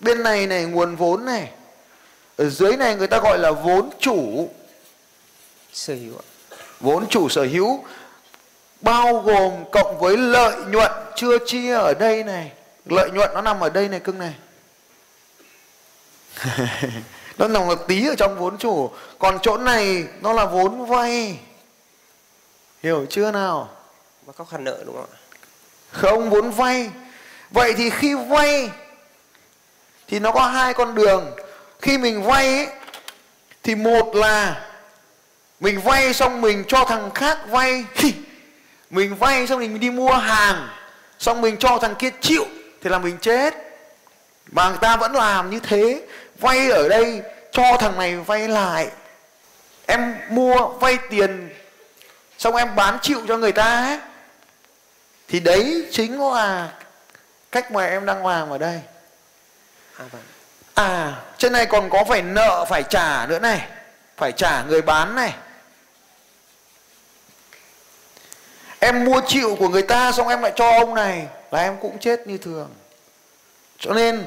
bên 0.00 0.22
này 0.22 0.46
này 0.46 0.64
nguồn 0.64 0.96
vốn 0.96 1.24
này. 1.24 1.50
Ở 2.36 2.48
dưới 2.48 2.76
này 2.76 2.96
người 2.96 3.06
ta 3.06 3.18
gọi 3.18 3.38
là 3.38 3.50
vốn 3.50 3.90
chủ. 3.98 4.50
Sở 5.72 5.94
hữu 5.94 6.14
vốn 6.80 7.06
chủ 7.08 7.28
sở 7.28 7.44
hữu. 7.44 7.84
Bao 8.80 9.18
gồm 9.18 9.52
cộng 9.72 9.98
với 9.98 10.16
lợi 10.16 10.56
nhuận 10.66 10.92
chưa 11.16 11.38
chia 11.46 11.74
ở 11.74 11.94
đây 11.94 12.24
này. 12.24 12.52
Lợi 12.84 13.10
nhuận 13.10 13.30
nó 13.34 13.42
nằm 13.42 13.60
ở 13.60 13.70
đây 13.70 13.88
này 13.88 14.00
cưng 14.00 14.18
này. 14.18 14.34
Nó 17.38 17.48
nằm 17.48 17.66
một 17.66 17.78
tí 17.88 18.08
ở 18.08 18.14
trong 18.14 18.38
vốn 18.38 18.58
chủ. 18.58 18.90
Còn 19.18 19.38
chỗ 19.42 19.56
này 19.56 20.04
nó 20.20 20.32
là 20.32 20.46
vốn 20.46 20.86
vay 20.86 21.38
hiểu 22.82 23.06
chưa 23.10 23.30
nào? 23.30 23.68
Và 24.26 24.32
các 24.38 24.46
khoản 24.50 24.64
nợ 24.64 24.82
đúng 24.86 24.96
không 24.96 25.10
ạ? 25.12 25.18
Không 25.90 26.30
vốn 26.30 26.50
vay. 26.50 26.90
Vậy 27.50 27.74
thì 27.76 27.90
khi 27.90 28.14
vay 28.14 28.70
thì 30.08 30.18
nó 30.18 30.32
có 30.32 30.46
hai 30.46 30.74
con 30.74 30.94
đường. 30.94 31.36
Khi 31.80 31.98
mình 31.98 32.22
vay 32.22 32.46
ấy, 32.46 32.68
thì 33.62 33.74
một 33.74 34.14
là 34.14 34.68
mình 35.60 35.80
vay 35.80 36.14
xong 36.14 36.40
mình 36.40 36.64
cho 36.68 36.84
thằng 36.84 37.10
khác 37.14 37.38
vay. 37.48 37.84
Mình 38.90 39.16
vay 39.16 39.46
xong 39.46 39.60
mình 39.60 39.80
đi 39.80 39.90
mua 39.90 40.12
hàng 40.12 40.68
xong 41.18 41.40
mình 41.40 41.56
cho 41.56 41.78
thằng 41.78 41.94
kia 41.94 42.10
chịu 42.20 42.44
thì 42.82 42.90
là 42.90 42.98
mình 42.98 43.18
chết. 43.20 43.54
Mà 44.50 44.68
người 44.68 44.78
ta 44.80 44.96
vẫn 44.96 45.12
làm 45.12 45.50
như 45.50 45.60
thế. 45.60 46.02
Vay 46.38 46.70
ở 46.70 46.88
đây 46.88 47.22
cho 47.52 47.76
thằng 47.80 47.98
này 47.98 48.16
vay 48.16 48.48
lại. 48.48 48.88
Em 49.86 50.14
mua 50.28 50.68
vay 50.68 50.98
tiền 51.10 51.50
xong 52.42 52.56
em 52.56 52.76
bán 52.76 52.98
chịu 53.02 53.20
cho 53.28 53.36
người 53.36 53.52
ta 53.52 53.84
ấy. 53.84 53.98
Thì 55.28 55.40
đấy 55.40 55.88
chính 55.90 56.20
là 56.32 56.72
cách 57.52 57.72
mà 57.72 57.86
em 57.86 58.06
đang 58.06 58.26
làm 58.26 58.50
ở 58.50 58.58
đây. 58.58 58.80
À 59.98 60.04
vâng. 60.12 60.22
À 60.74 61.14
trên 61.38 61.52
này 61.52 61.66
còn 61.66 61.90
có 61.90 62.04
phải 62.08 62.22
nợ 62.22 62.64
phải 62.68 62.82
trả 62.82 63.26
nữa 63.26 63.38
này. 63.38 63.68
Phải 64.16 64.32
trả 64.32 64.62
người 64.62 64.82
bán 64.82 65.14
này. 65.14 65.34
Em 68.78 69.04
mua 69.04 69.20
chịu 69.28 69.56
của 69.58 69.68
người 69.68 69.82
ta 69.82 70.12
xong 70.12 70.28
em 70.28 70.42
lại 70.42 70.52
cho 70.56 70.70
ông 70.70 70.94
này 70.94 71.26
là 71.50 71.62
em 71.62 71.76
cũng 71.80 71.98
chết 71.98 72.26
như 72.26 72.38
thường. 72.38 72.74
Cho 73.78 73.92
nên 73.92 74.24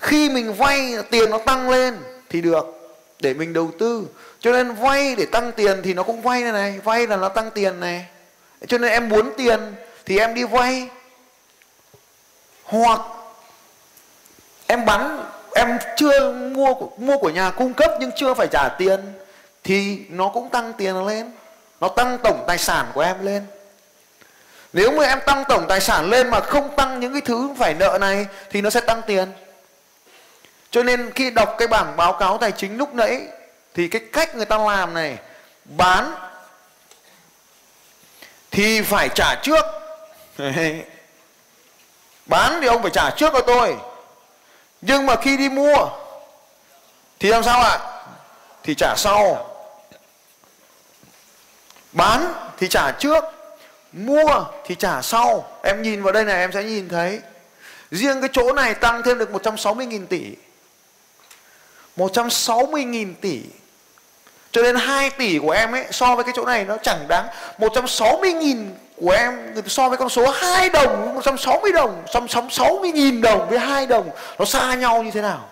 khi 0.00 0.28
mình 0.28 0.54
vay 0.54 0.94
tiền 1.10 1.30
nó 1.30 1.38
tăng 1.38 1.70
lên 1.70 1.98
thì 2.28 2.40
được 2.40 2.81
để 3.22 3.34
mình 3.34 3.52
đầu 3.52 3.70
tư. 3.78 4.06
Cho 4.40 4.52
nên 4.52 4.72
vay 4.72 5.14
để 5.14 5.26
tăng 5.26 5.52
tiền 5.52 5.80
thì 5.84 5.94
nó 5.94 6.02
cũng 6.02 6.22
vay 6.22 6.42
này 6.42 6.52
này, 6.52 6.80
vay 6.84 7.06
là 7.06 7.16
nó 7.16 7.28
tăng 7.28 7.50
tiền 7.50 7.80
này. 7.80 8.06
Cho 8.66 8.78
nên 8.78 8.90
em 8.90 9.08
muốn 9.08 9.32
tiền 9.36 9.60
thì 10.06 10.18
em 10.18 10.34
đi 10.34 10.44
vay. 10.44 10.88
Hoặc 12.64 13.00
em 14.66 14.84
bán, 14.84 15.24
em 15.54 15.78
chưa 15.96 16.32
mua 16.32 16.74
mua 16.96 17.18
của 17.18 17.30
nhà 17.30 17.50
cung 17.50 17.74
cấp 17.74 17.90
nhưng 18.00 18.10
chưa 18.16 18.34
phải 18.34 18.46
trả 18.46 18.68
tiền 18.68 19.00
thì 19.64 19.98
nó 20.08 20.28
cũng 20.28 20.48
tăng 20.48 20.72
tiền 20.72 21.06
lên. 21.06 21.32
Nó 21.80 21.88
tăng 21.88 22.18
tổng 22.22 22.44
tài 22.46 22.58
sản 22.58 22.86
của 22.94 23.00
em 23.00 23.24
lên. 23.24 23.42
Nếu 24.72 24.90
mà 24.90 25.04
em 25.04 25.18
tăng 25.26 25.44
tổng 25.48 25.66
tài 25.68 25.80
sản 25.80 26.10
lên 26.10 26.30
mà 26.30 26.40
không 26.40 26.76
tăng 26.76 27.00
những 27.00 27.12
cái 27.12 27.20
thứ 27.20 27.54
phải 27.58 27.74
nợ 27.74 27.98
này 28.00 28.26
thì 28.50 28.60
nó 28.60 28.70
sẽ 28.70 28.80
tăng 28.80 29.02
tiền 29.06 29.28
cho 30.72 30.82
nên 30.82 31.10
khi 31.14 31.30
đọc 31.30 31.54
cái 31.58 31.68
bảng 31.68 31.96
báo 31.96 32.12
cáo 32.12 32.38
tài 32.38 32.52
chính 32.52 32.76
lúc 32.76 32.94
nãy, 32.94 33.26
thì 33.74 33.88
cái 33.88 34.02
cách 34.12 34.34
người 34.34 34.44
ta 34.44 34.58
làm 34.58 34.94
này, 34.94 35.18
bán 35.64 36.14
thì 38.50 38.82
phải 38.82 39.08
trả 39.08 39.34
trước. 39.42 39.64
Bán 42.26 42.58
thì 42.60 42.66
ông 42.66 42.82
phải 42.82 42.90
trả 42.90 43.10
trước 43.10 43.32
cho 43.32 43.40
tôi. 43.40 43.76
Nhưng 44.80 45.06
mà 45.06 45.16
khi 45.16 45.36
đi 45.36 45.48
mua, 45.48 45.88
thì 47.20 47.28
làm 47.28 47.42
sao 47.42 47.62
ạ? 47.62 47.78
Thì 48.62 48.74
trả 48.74 48.94
sau. 48.96 49.48
Bán 51.92 52.34
thì 52.58 52.68
trả 52.68 52.90
trước, 52.90 53.24
mua 53.92 54.44
thì 54.64 54.74
trả 54.74 55.02
sau. 55.02 55.58
Em 55.62 55.82
nhìn 55.82 56.02
vào 56.02 56.12
đây 56.12 56.24
này, 56.24 56.36
em 56.36 56.52
sẽ 56.52 56.62
nhìn 56.62 56.88
thấy. 56.88 57.20
Riêng 57.90 58.20
cái 58.20 58.30
chỗ 58.32 58.52
này 58.52 58.74
tăng 58.74 59.02
thêm 59.02 59.18
được 59.18 59.30
160.000 59.32 60.06
tỷ. 60.06 60.34
160.000 61.96 63.14
tỷ. 63.20 63.40
Cho 64.52 64.62
nên 64.62 64.76
2 64.76 65.10
tỷ 65.10 65.38
của 65.38 65.50
em 65.50 65.72
ấy 65.72 65.84
so 65.90 66.14
với 66.14 66.24
cái 66.24 66.32
chỗ 66.36 66.44
này 66.44 66.64
nó 66.64 66.76
chẳng 66.82 67.08
đáng. 67.08 67.26
160.000 67.58 68.70
của 68.96 69.10
em 69.10 69.54
so 69.66 69.88
với 69.88 69.98
con 69.98 70.08
số 70.08 70.30
2 70.30 70.68
đồng 70.68 71.14
160 71.14 71.72
đồng 71.72 72.04
160.000 72.06 73.22
đồng 73.22 73.48
với 73.48 73.58
2 73.58 73.86
đồng, 73.86 74.10
nó 74.38 74.44
xa 74.44 74.74
nhau 74.74 75.02
như 75.02 75.10
thế 75.10 75.20
nào? 75.20 75.48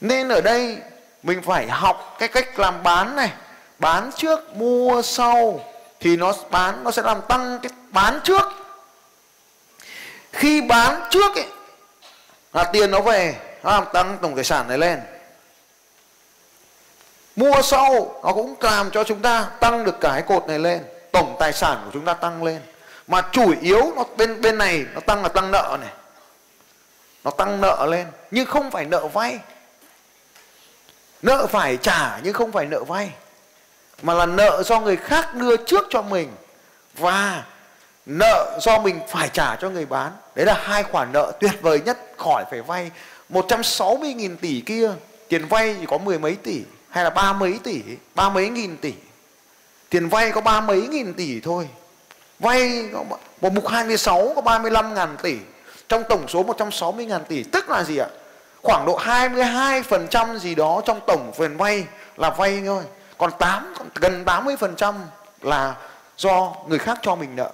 Nên 0.00 0.28
ở 0.28 0.40
đây 0.40 0.76
mình 1.22 1.42
phải 1.42 1.68
học 1.68 2.16
cái 2.18 2.28
cách 2.28 2.58
làm 2.58 2.82
bán 2.82 3.16
này. 3.16 3.32
Bán 3.78 4.10
trước, 4.16 4.56
mua 4.56 5.02
sau. 5.02 5.60
Thì 6.00 6.16
nó 6.16 6.32
bán, 6.50 6.84
nó 6.84 6.90
sẽ 6.90 7.02
làm 7.02 7.20
tăng 7.28 7.58
cái 7.62 7.72
bán 7.88 8.20
trước. 8.24 8.52
Khi 10.32 10.60
bán 10.60 11.00
trước 11.10 11.34
ấy, 11.34 11.46
là 12.52 12.64
tiền 12.64 12.90
nó 12.90 13.00
về 13.00 13.34
nó 13.66 13.72
làm 13.72 13.84
tăng 13.92 14.18
tổng 14.22 14.34
tài 14.34 14.44
sản 14.44 14.68
này 14.68 14.78
lên. 14.78 15.00
Mua 17.36 17.62
sau, 17.62 18.20
nó 18.24 18.32
cũng 18.32 18.54
làm 18.60 18.90
cho 18.90 19.04
chúng 19.04 19.22
ta 19.22 19.46
tăng 19.60 19.84
được 19.84 20.00
cái 20.00 20.22
cột 20.22 20.48
này 20.48 20.58
lên. 20.58 20.84
Tổng 21.12 21.36
tài 21.38 21.52
sản 21.52 21.82
của 21.84 21.90
chúng 21.92 22.04
ta 22.04 22.14
tăng 22.14 22.42
lên. 22.42 22.60
Mà 23.06 23.22
chủ 23.32 23.54
yếu 23.60 23.92
nó 23.96 24.04
bên 24.16 24.40
bên 24.40 24.58
này 24.58 24.84
nó 24.94 25.00
tăng 25.00 25.22
là 25.22 25.28
tăng 25.28 25.50
nợ 25.50 25.78
này. 25.80 25.90
Nó 27.24 27.30
tăng 27.30 27.60
nợ 27.60 27.86
lên, 27.90 28.06
nhưng 28.30 28.46
không 28.46 28.70
phải 28.70 28.84
nợ 28.84 29.06
vay. 29.06 29.38
Nợ 31.22 31.46
phải 31.46 31.76
trả, 31.76 32.18
nhưng 32.22 32.34
không 32.34 32.52
phải 32.52 32.66
nợ 32.66 32.84
vay. 32.84 33.10
Mà 34.02 34.14
là 34.14 34.26
nợ 34.26 34.62
do 34.62 34.80
người 34.80 34.96
khác 34.96 35.34
đưa 35.34 35.56
trước 35.56 35.84
cho 35.90 36.02
mình. 36.02 36.32
Và 36.94 37.44
nợ 38.06 38.58
do 38.60 38.78
mình 38.78 39.00
phải 39.08 39.28
trả 39.28 39.56
cho 39.56 39.70
người 39.70 39.86
bán. 39.86 40.12
Đấy 40.34 40.46
là 40.46 40.54
hai 40.62 40.82
khoản 40.82 41.12
nợ 41.12 41.32
tuyệt 41.40 41.62
vời 41.62 41.80
nhất 41.84 41.98
khỏi 42.18 42.44
phải 42.50 42.62
vay 42.62 42.90
160.000 43.30 44.36
tỷ 44.36 44.62
kia, 44.66 44.90
tiền 45.28 45.46
vay 45.48 45.76
chỉ 45.80 45.86
có 45.86 45.98
mười 45.98 46.18
mấy 46.18 46.34
tỷ, 46.34 46.62
hay 46.90 47.04
là 47.04 47.10
ba 47.10 47.32
mấy 47.32 47.58
tỷ, 47.62 47.80
ba 48.14 48.28
mấy 48.28 48.48
nghìn 48.48 48.76
tỷ. 48.76 48.92
Tiền 49.88 50.08
vay 50.08 50.30
có 50.30 50.40
ba 50.40 50.60
mấy 50.60 50.88
nghìn 50.88 51.14
tỷ 51.14 51.40
thôi. 51.40 51.68
Vay 52.38 52.88
có 52.92 53.04
một 53.40 53.52
mục 53.52 53.68
26 53.68 54.32
có 54.34 54.40
35 54.40 54.94
ngàn 54.94 55.16
tỷ. 55.22 55.36
Trong 55.88 56.04
tổng 56.08 56.28
số 56.28 56.42
160 56.42 57.06
ngàn 57.06 57.24
tỷ, 57.28 57.42
tức 57.42 57.70
là 57.70 57.84
gì 57.84 57.96
ạ? 57.98 58.08
Khoảng 58.62 58.86
độ 58.86 58.98
22% 58.98 60.38
gì 60.38 60.54
đó 60.54 60.82
trong 60.84 61.00
tổng 61.06 61.32
phần 61.36 61.56
vay 61.56 61.84
là 62.16 62.30
vay 62.30 62.62
thôi. 62.66 62.82
Còn 63.18 63.30
8 63.38 63.74
gần 63.94 64.24
80% 64.24 64.94
là 65.42 65.74
do 66.16 66.54
người 66.68 66.78
khác 66.78 66.98
cho 67.02 67.14
mình 67.14 67.36
nợ. 67.36 67.50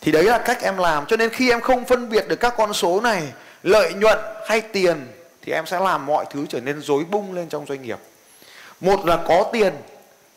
Thì 0.00 0.12
đấy 0.12 0.24
là 0.24 0.38
cách 0.38 0.62
em 0.62 0.76
làm. 0.76 1.06
Cho 1.06 1.16
nên 1.16 1.30
khi 1.30 1.50
em 1.50 1.60
không 1.60 1.84
phân 1.84 2.08
biệt 2.08 2.28
được 2.28 2.36
các 2.36 2.54
con 2.56 2.74
số 2.74 3.00
này 3.00 3.32
lợi 3.62 3.94
nhuận 3.94 4.18
hay 4.46 4.60
tiền 4.60 5.06
thì 5.42 5.52
em 5.52 5.66
sẽ 5.66 5.80
làm 5.80 6.06
mọi 6.06 6.24
thứ 6.30 6.46
trở 6.48 6.60
nên 6.60 6.80
rối 6.80 7.04
bung 7.10 7.34
lên 7.34 7.48
trong 7.48 7.66
doanh 7.66 7.82
nghiệp. 7.82 7.98
Một 8.80 9.06
là 9.06 9.18
có 9.28 9.44
tiền 9.52 9.74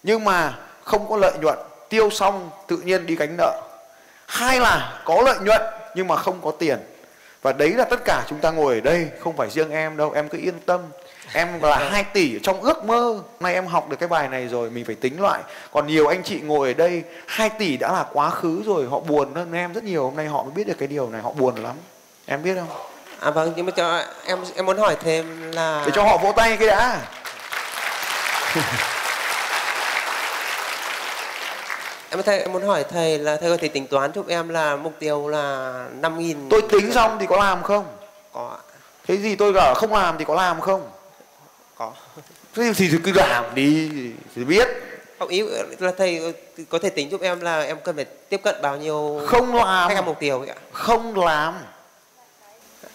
nhưng 0.04 0.24
mà 0.24 0.58
không 0.84 1.10
có 1.10 1.18
lợi 1.18 1.34
nhuận 1.42 1.58
tiêu 1.90 2.10
xong 2.10 2.50
tự 2.68 2.78
nhiên 2.78 3.06
đi 3.06 3.16
gánh 3.16 3.38
nợ. 3.38 3.62
Hai 4.28 4.60
là 4.60 5.02
có 5.06 5.22
lợi 5.22 5.38
nhuận 5.46 5.62
nhưng 5.96 6.08
mà 6.08 6.16
không 6.16 6.40
có 6.44 6.52
tiền. 6.52 6.78
Và 7.42 7.54
đấy 7.54 7.70
là 7.70 7.86
tất 7.86 8.00
cả 8.06 8.26
chúng 8.30 8.40
ta 8.40 8.52
ngồi 8.52 8.74
ở 8.74 8.82
đây 8.82 9.08
không 9.20 9.38
phải 9.38 9.50
riêng 9.50 9.72
em 9.72 9.98
đâu 9.98 10.12
em 10.12 10.30
cứ 10.30 10.38
yên 10.38 10.60
tâm. 10.66 10.82
Em 11.34 11.62
là 11.62 11.78
2 11.92 12.04
tỷ 12.04 12.40
trong 12.44 12.62
ước 12.62 12.86
mơ. 12.86 13.20
Nay 13.40 13.54
em 13.54 13.66
học 13.66 13.90
được 13.90 13.98
cái 14.00 14.10
bài 14.10 14.28
này 14.30 14.48
rồi 14.48 14.70
mình 14.70 14.86
phải 14.86 14.96
tính 14.96 15.22
lại. 15.22 15.42
Còn 15.72 15.88
nhiều 15.88 16.08
anh 16.08 16.24
chị 16.24 16.40
ngồi 16.40 16.68
ở 16.68 16.74
đây 16.74 17.04
2 17.28 17.50
tỷ 17.50 17.78
đã 17.78 17.92
là 17.92 18.06
quá 18.14 18.30
khứ 18.30 18.64
rồi 18.66 18.88
họ 18.90 19.00
buồn 19.00 19.34
hơn 19.36 19.54
em 19.54 19.74
rất 19.74 19.84
nhiều. 19.84 20.04
Hôm 20.04 20.16
nay 20.16 20.28
họ 20.28 20.44
mới 20.44 20.52
biết 20.54 20.68
được 20.68 20.78
cái 20.78 20.88
điều 20.88 21.10
này 21.10 21.22
họ 21.22 21.32
buồn 21.32 21.56
lắm. 21.56 21.76
Em 22.26 22.44
biết 22.44 22.56
không 22.56 22.93
À 23.24 23.32
vâng, 23.32 23.54
nhưng 23.56 23.66
mà 23.66 23.72
cho 23.72 24.02
em 24.26 24.40
em 24.56 24.66
muốn 24.66 24.78
hỏi 24.78 24.96
thêm 25.00 25.52
là 25.52 25.84
để 25.86 25.92
cho 25.96 26.04
họ 26.04 26.18
vỗ 26.18 26.34
tay 26.36 26.58
cái 26.58 26.68
đã. 26.68 27.00
Em 32.10 32.24
thầy 32.24 32.40
em 32.40 32.52
muốn 32.52 32.68
hỏi 32.68 32.86
thầy 32.92 33.20
là 33.20 33.38
thầy 33.38 33.50
có 33.50 33.58
thể 33.58 33.68
tính 33.68 33.88
toán 33.88 34.14
giúp 34.14 34.28
em 34.28 34.50
là 34.50 34.76
mục 34.76 34.94
tiêu 35.00 35.28
là 35.28 35.86
5.000 36.02 36.36
tôi 36.50 36.62
tính 36.62 36.92
xong 36.94 37.18
thì 37.20 37.26
có 37.30 37.38
làm 37.38 37.64
không? 37.64 37.86
Có 38.34 38.58
thế 39.08 39.18
gì 39.18 39.36
tôi 39.36 39.54
bảo 39.54 39.74
không 39.74 39.94
làm 39.94 40.18
thì 40.18 40.26
có 40.26 40.36
làm 40.36 40.62
không? 40.62 40.90
Có. 41.78 41.92
Thế 42.56 42.74
thì 42.76 42.90
cứ 43.04 43.12
làm 43.12 43.46
đi 43.56 43.90
thì 44.36 44.44
biết. 44.44 44.68
Không 45.20 45.30
ý 45.30 45.44
là 45.80 45.92
thầy 45.98 46.34
có 46.70 46.80
thể 46.80 46.90
tính 46.90 47.12
giúp 47.12 47.22
em 47.22 47.42
là 47.42 47.62
em 47.62 47.78
cần 47.84 47.96
phải 47.96 48.06
tiếp 48.06 48.42
cận 48.44 48.56
bao 48.62 48.78
nhiêu 48.78 49.22
không 49.28 49.56
làm. 49.56 49.90
khách 49.90 49.96
hàng 49.96 50.06
mục 50.06 50.20
tiêu 50.20 50.46
ạ? 50.50 50.56
Không 50.72 51.26
làm 51.26 51.54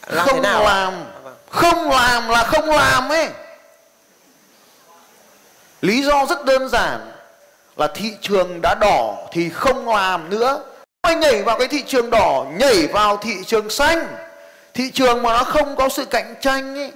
làm 0.09 0.27
không 0.27 0.35
thế 0.35 0.41
nào 0.41 0.65
làm. 0.65 0.93
À, 1.25 1.33
không 1.51 1.91
làm 1.91 2.29
là 2.29 2.43
không 2.43 2.71
làm 2.71 3.09
ấy. 3.09 3.29
Lý 5.81 6.03
do 6.03 6.27
rất 6.27 6.45
đơn 6.45 6.69
giản 6.69 7.13
là 7.77 7.89
thị 7.95 8.13
trường 8.21 8.61
đã 8.63 8.75
đỏ 8.81 9.17
thì 9.33 9.51
không 9.51 9.89
làm 9.89 10.31
nữa. 10.31 10.61
Anh 11.01 11.21
nhảy 11.21 11.43
vào 11.43 11.59
cái 11.59 11.69
thị 11.69 11.83
trường 11.87 12.11
đỏ 12.11 12.47
nhảy 12.59 12.87
vào 12.87 13.17
thị 13.17 13.35
trường 13.47 13.71
xanh. 13.71 14.07
Thị 14.75 14.91
trường 14.95 15.23
mà 15.23 15.33
nó 15.33 15.45
không 15.45 15.77
có 15.77 15.89
sự 15.89 16.05
cạnh 16.05 16.35
tranh 16.41 16.77
ấy 16.77 16.93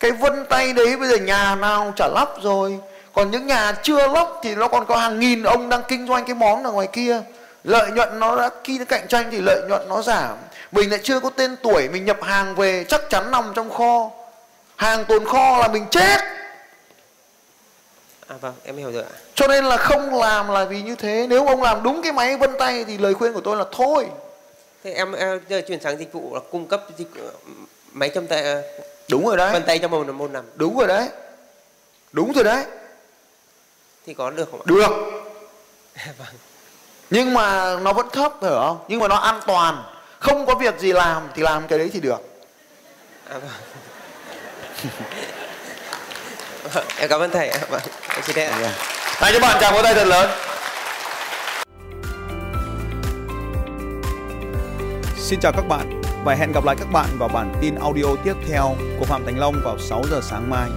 cái 0.00 0.10
vân 0.10 0.46
tay 0.48 0.72
đấy 0.72 0.96
bây 0.96 1.08
giờ 1.08 1.16
nhà 1.16 1.54
nào 1.54 1.92
chả 1.96 2.08
lắp 2.08 2.28
rồi. 2.42 2.78
Còn 3.12 3.30
những 3.30 3.46
nhà 3.46 3.72
chưa 3.82 4.08
lắp 4.08 4.28
thì 4.42 4.54
nó 4.54 4.68
còn 4.68 4.86
có 4.86 4.96
hàng 4.96 5.20
nghìn 5.20 5.42
ông 5.42 5.68
đang 5.68 5.82
kinh 5.88 6.06
doanh 6.06 6.24
cái 6.24 6.34
món 6.34 6.64
ở 6.64 6.72
ngoài 6.72 6.88
kia 6.92 7.22
lợi 7.66 7.90
nhuận 7.90 8.18
nó 8.18 8.36
đã 8.36 8.50
khi 8.64 8.78
nó 8.78 8.84
cạnh 8.84 9.08
tranh 9.08 9.28
thì 9.30 9.40
lợi 9.40 9.60
nhuận 9.68 9.88
nó 9.88 10.02
giảm. 10.02 10.36
Mình 10.72 10.90
lại 10.90 11.00
chưa 11.02 11.20
có 11.20 11.30
tên 11.30 11.56
tuổi 11.62 11.88
mình 11.88 12.04
nhập 12.04 12.22
hàng 12.22 12.54
về 12.54 12.84
chắc 12.88 13.10
chắn 13.10 13.30
nằm 13.30 13.52
trong 13.54 13.70
kho. 13.70 14.10
Hàng 14.76 15.04
tồn 15.04 15.24
kho 15.24 15.58
là 15.58 15.68
mình 15.68 15.86
chết. 15.90 16.20
À 18.26 18.36
vâng 18.40 18.54
em 18.64 18.76
hiểu 18.76 18.92
rồi 18.92 19.02
ạ. 19.02 19.10
Cho 19.34 19.46
nên 19.46 19.64
là 19.64 19.76
không 19.76 20.14
làm 20.14 20.48
là 20.48 20.64
vì 20.64 20.82
như 20.82 20.94
thế. 20.94 21.26
Nếu 21.28 21.46
ông 21.46 21.62
làm 21.62 21.82
đúng 21.82 22.02
cái 22.02 22.12
máy 22.12 22.36
vân 22.36 22.50
tay 22.58 22.84
thì 22.84 22.98
lời 22.98 23.14
khuyên 23.14 23.32
của 23.32 23.40
tôi 23.40 23.56
là 23.56 23.64
thôi. 23.72 24.06
Thế 24.84 24.92
em, 24.92 25.12
em 25.12 25.40
giờ 25.48 25.60
chuyển 25.68 25.80
sang 25.80 25.98
dịch 25.98 26.12
vụ 26.12 26.34
là 26.34 26.40
cung 26.50 26.66
cấp 26.66 26.84
dịch 26.96 27.08
máy 27.92 28.10
châm 28.14 28.26
tay 28.26 28.42
ờ, 28.42 28.62
đúng 29.10 29.26
rồi 29.26 29.36
đấy. 29.36 29.52
vân 29.52 29.62
tay 29.66 29.78
trong 29.78 29.90
một 29.90 30.08
môn 30.08 30.32
nằm 30.32 30.44
đúng 30.54 30.78
rồi 30.78 30.88
đấy. 30.88 31.08
Đúng 32.12 32.32
rồi 32.32 32.44
đấy. 32.44 32.64
Thì 34.06 34.14
có 34.14 34.30
được 34.30 34.48
không 34.50 34.60
ạ? 34.60 34.64
Được. 34.66 34.90
Vâng 36.18 36.45
nhưng 37.10 37.34
mà 37.34 37.76
nó 37.82 37.92
vẫn 37.92 38.06
thấp 38.12 38.32
hiểu 38.42 38.58
không 38.60 38.78
nhưng 38.88 39.00
mà 39.00 39.08
nó 39.08 39.16
an 39.16 39.40
toàn 39.46 39.82
không 40.18 40.46
có 40.46 40.54
việc 40.54 40.78
gì 40.78 40.92
làm 40.92 41.22
thì 41.34 41.42
làm 41.42 41.68
cái 41.68 41.78
đấy 41.78 41.90
thì 41.92 42.00
được 42.00 42.20
à 43.30 43.38
vâng 43.38 43.50
Vâng, 46.72 46.84
em 46.98 47.08
cảm 47.08 47.20
ơn 47.20 47.30
thầy 47.30 47.48
ạ. 47.48 47.58
vâng 47.70 47.80
em 48.08 48.22
xin 48.22 48.36
phép 48.36 48.46
ạ. 48.46 48.72
Tại 49.20 49.32
cho 49.32 49.40
bạn 49.40 49.56
chào 49.60 49.72
vỗ 49.72 49.82
tay 49.82 49.94
thật 49.94 50.04
lớn 50.04 50.30
Xin 55.16 55.40
chào 55.40 55.52
các 55.52 55.68
bạn 55.68 56.00
và 56.24 56.34
hẹn 56.34 56.52
gặp 56.52 56.64
lại 56.64 56.76
các 56.78 56.92
bạn 56.92 57.06
vào 57.18 57.28
bản 57.28 57.54
tin 57.60 57.74
audio 57.74 58.04
tiếp 58.24 58.34
theo 58.48 58.76
của 58.98 59.04
Phạm 59.04 59.24
Thành 59.24 59.38
Long 59.38 59.54
vào 59.64 59.78
6 59.78 60.02
giờ 60.10 60.20
sáng 60.22 60.50
mai. 60.50 60.68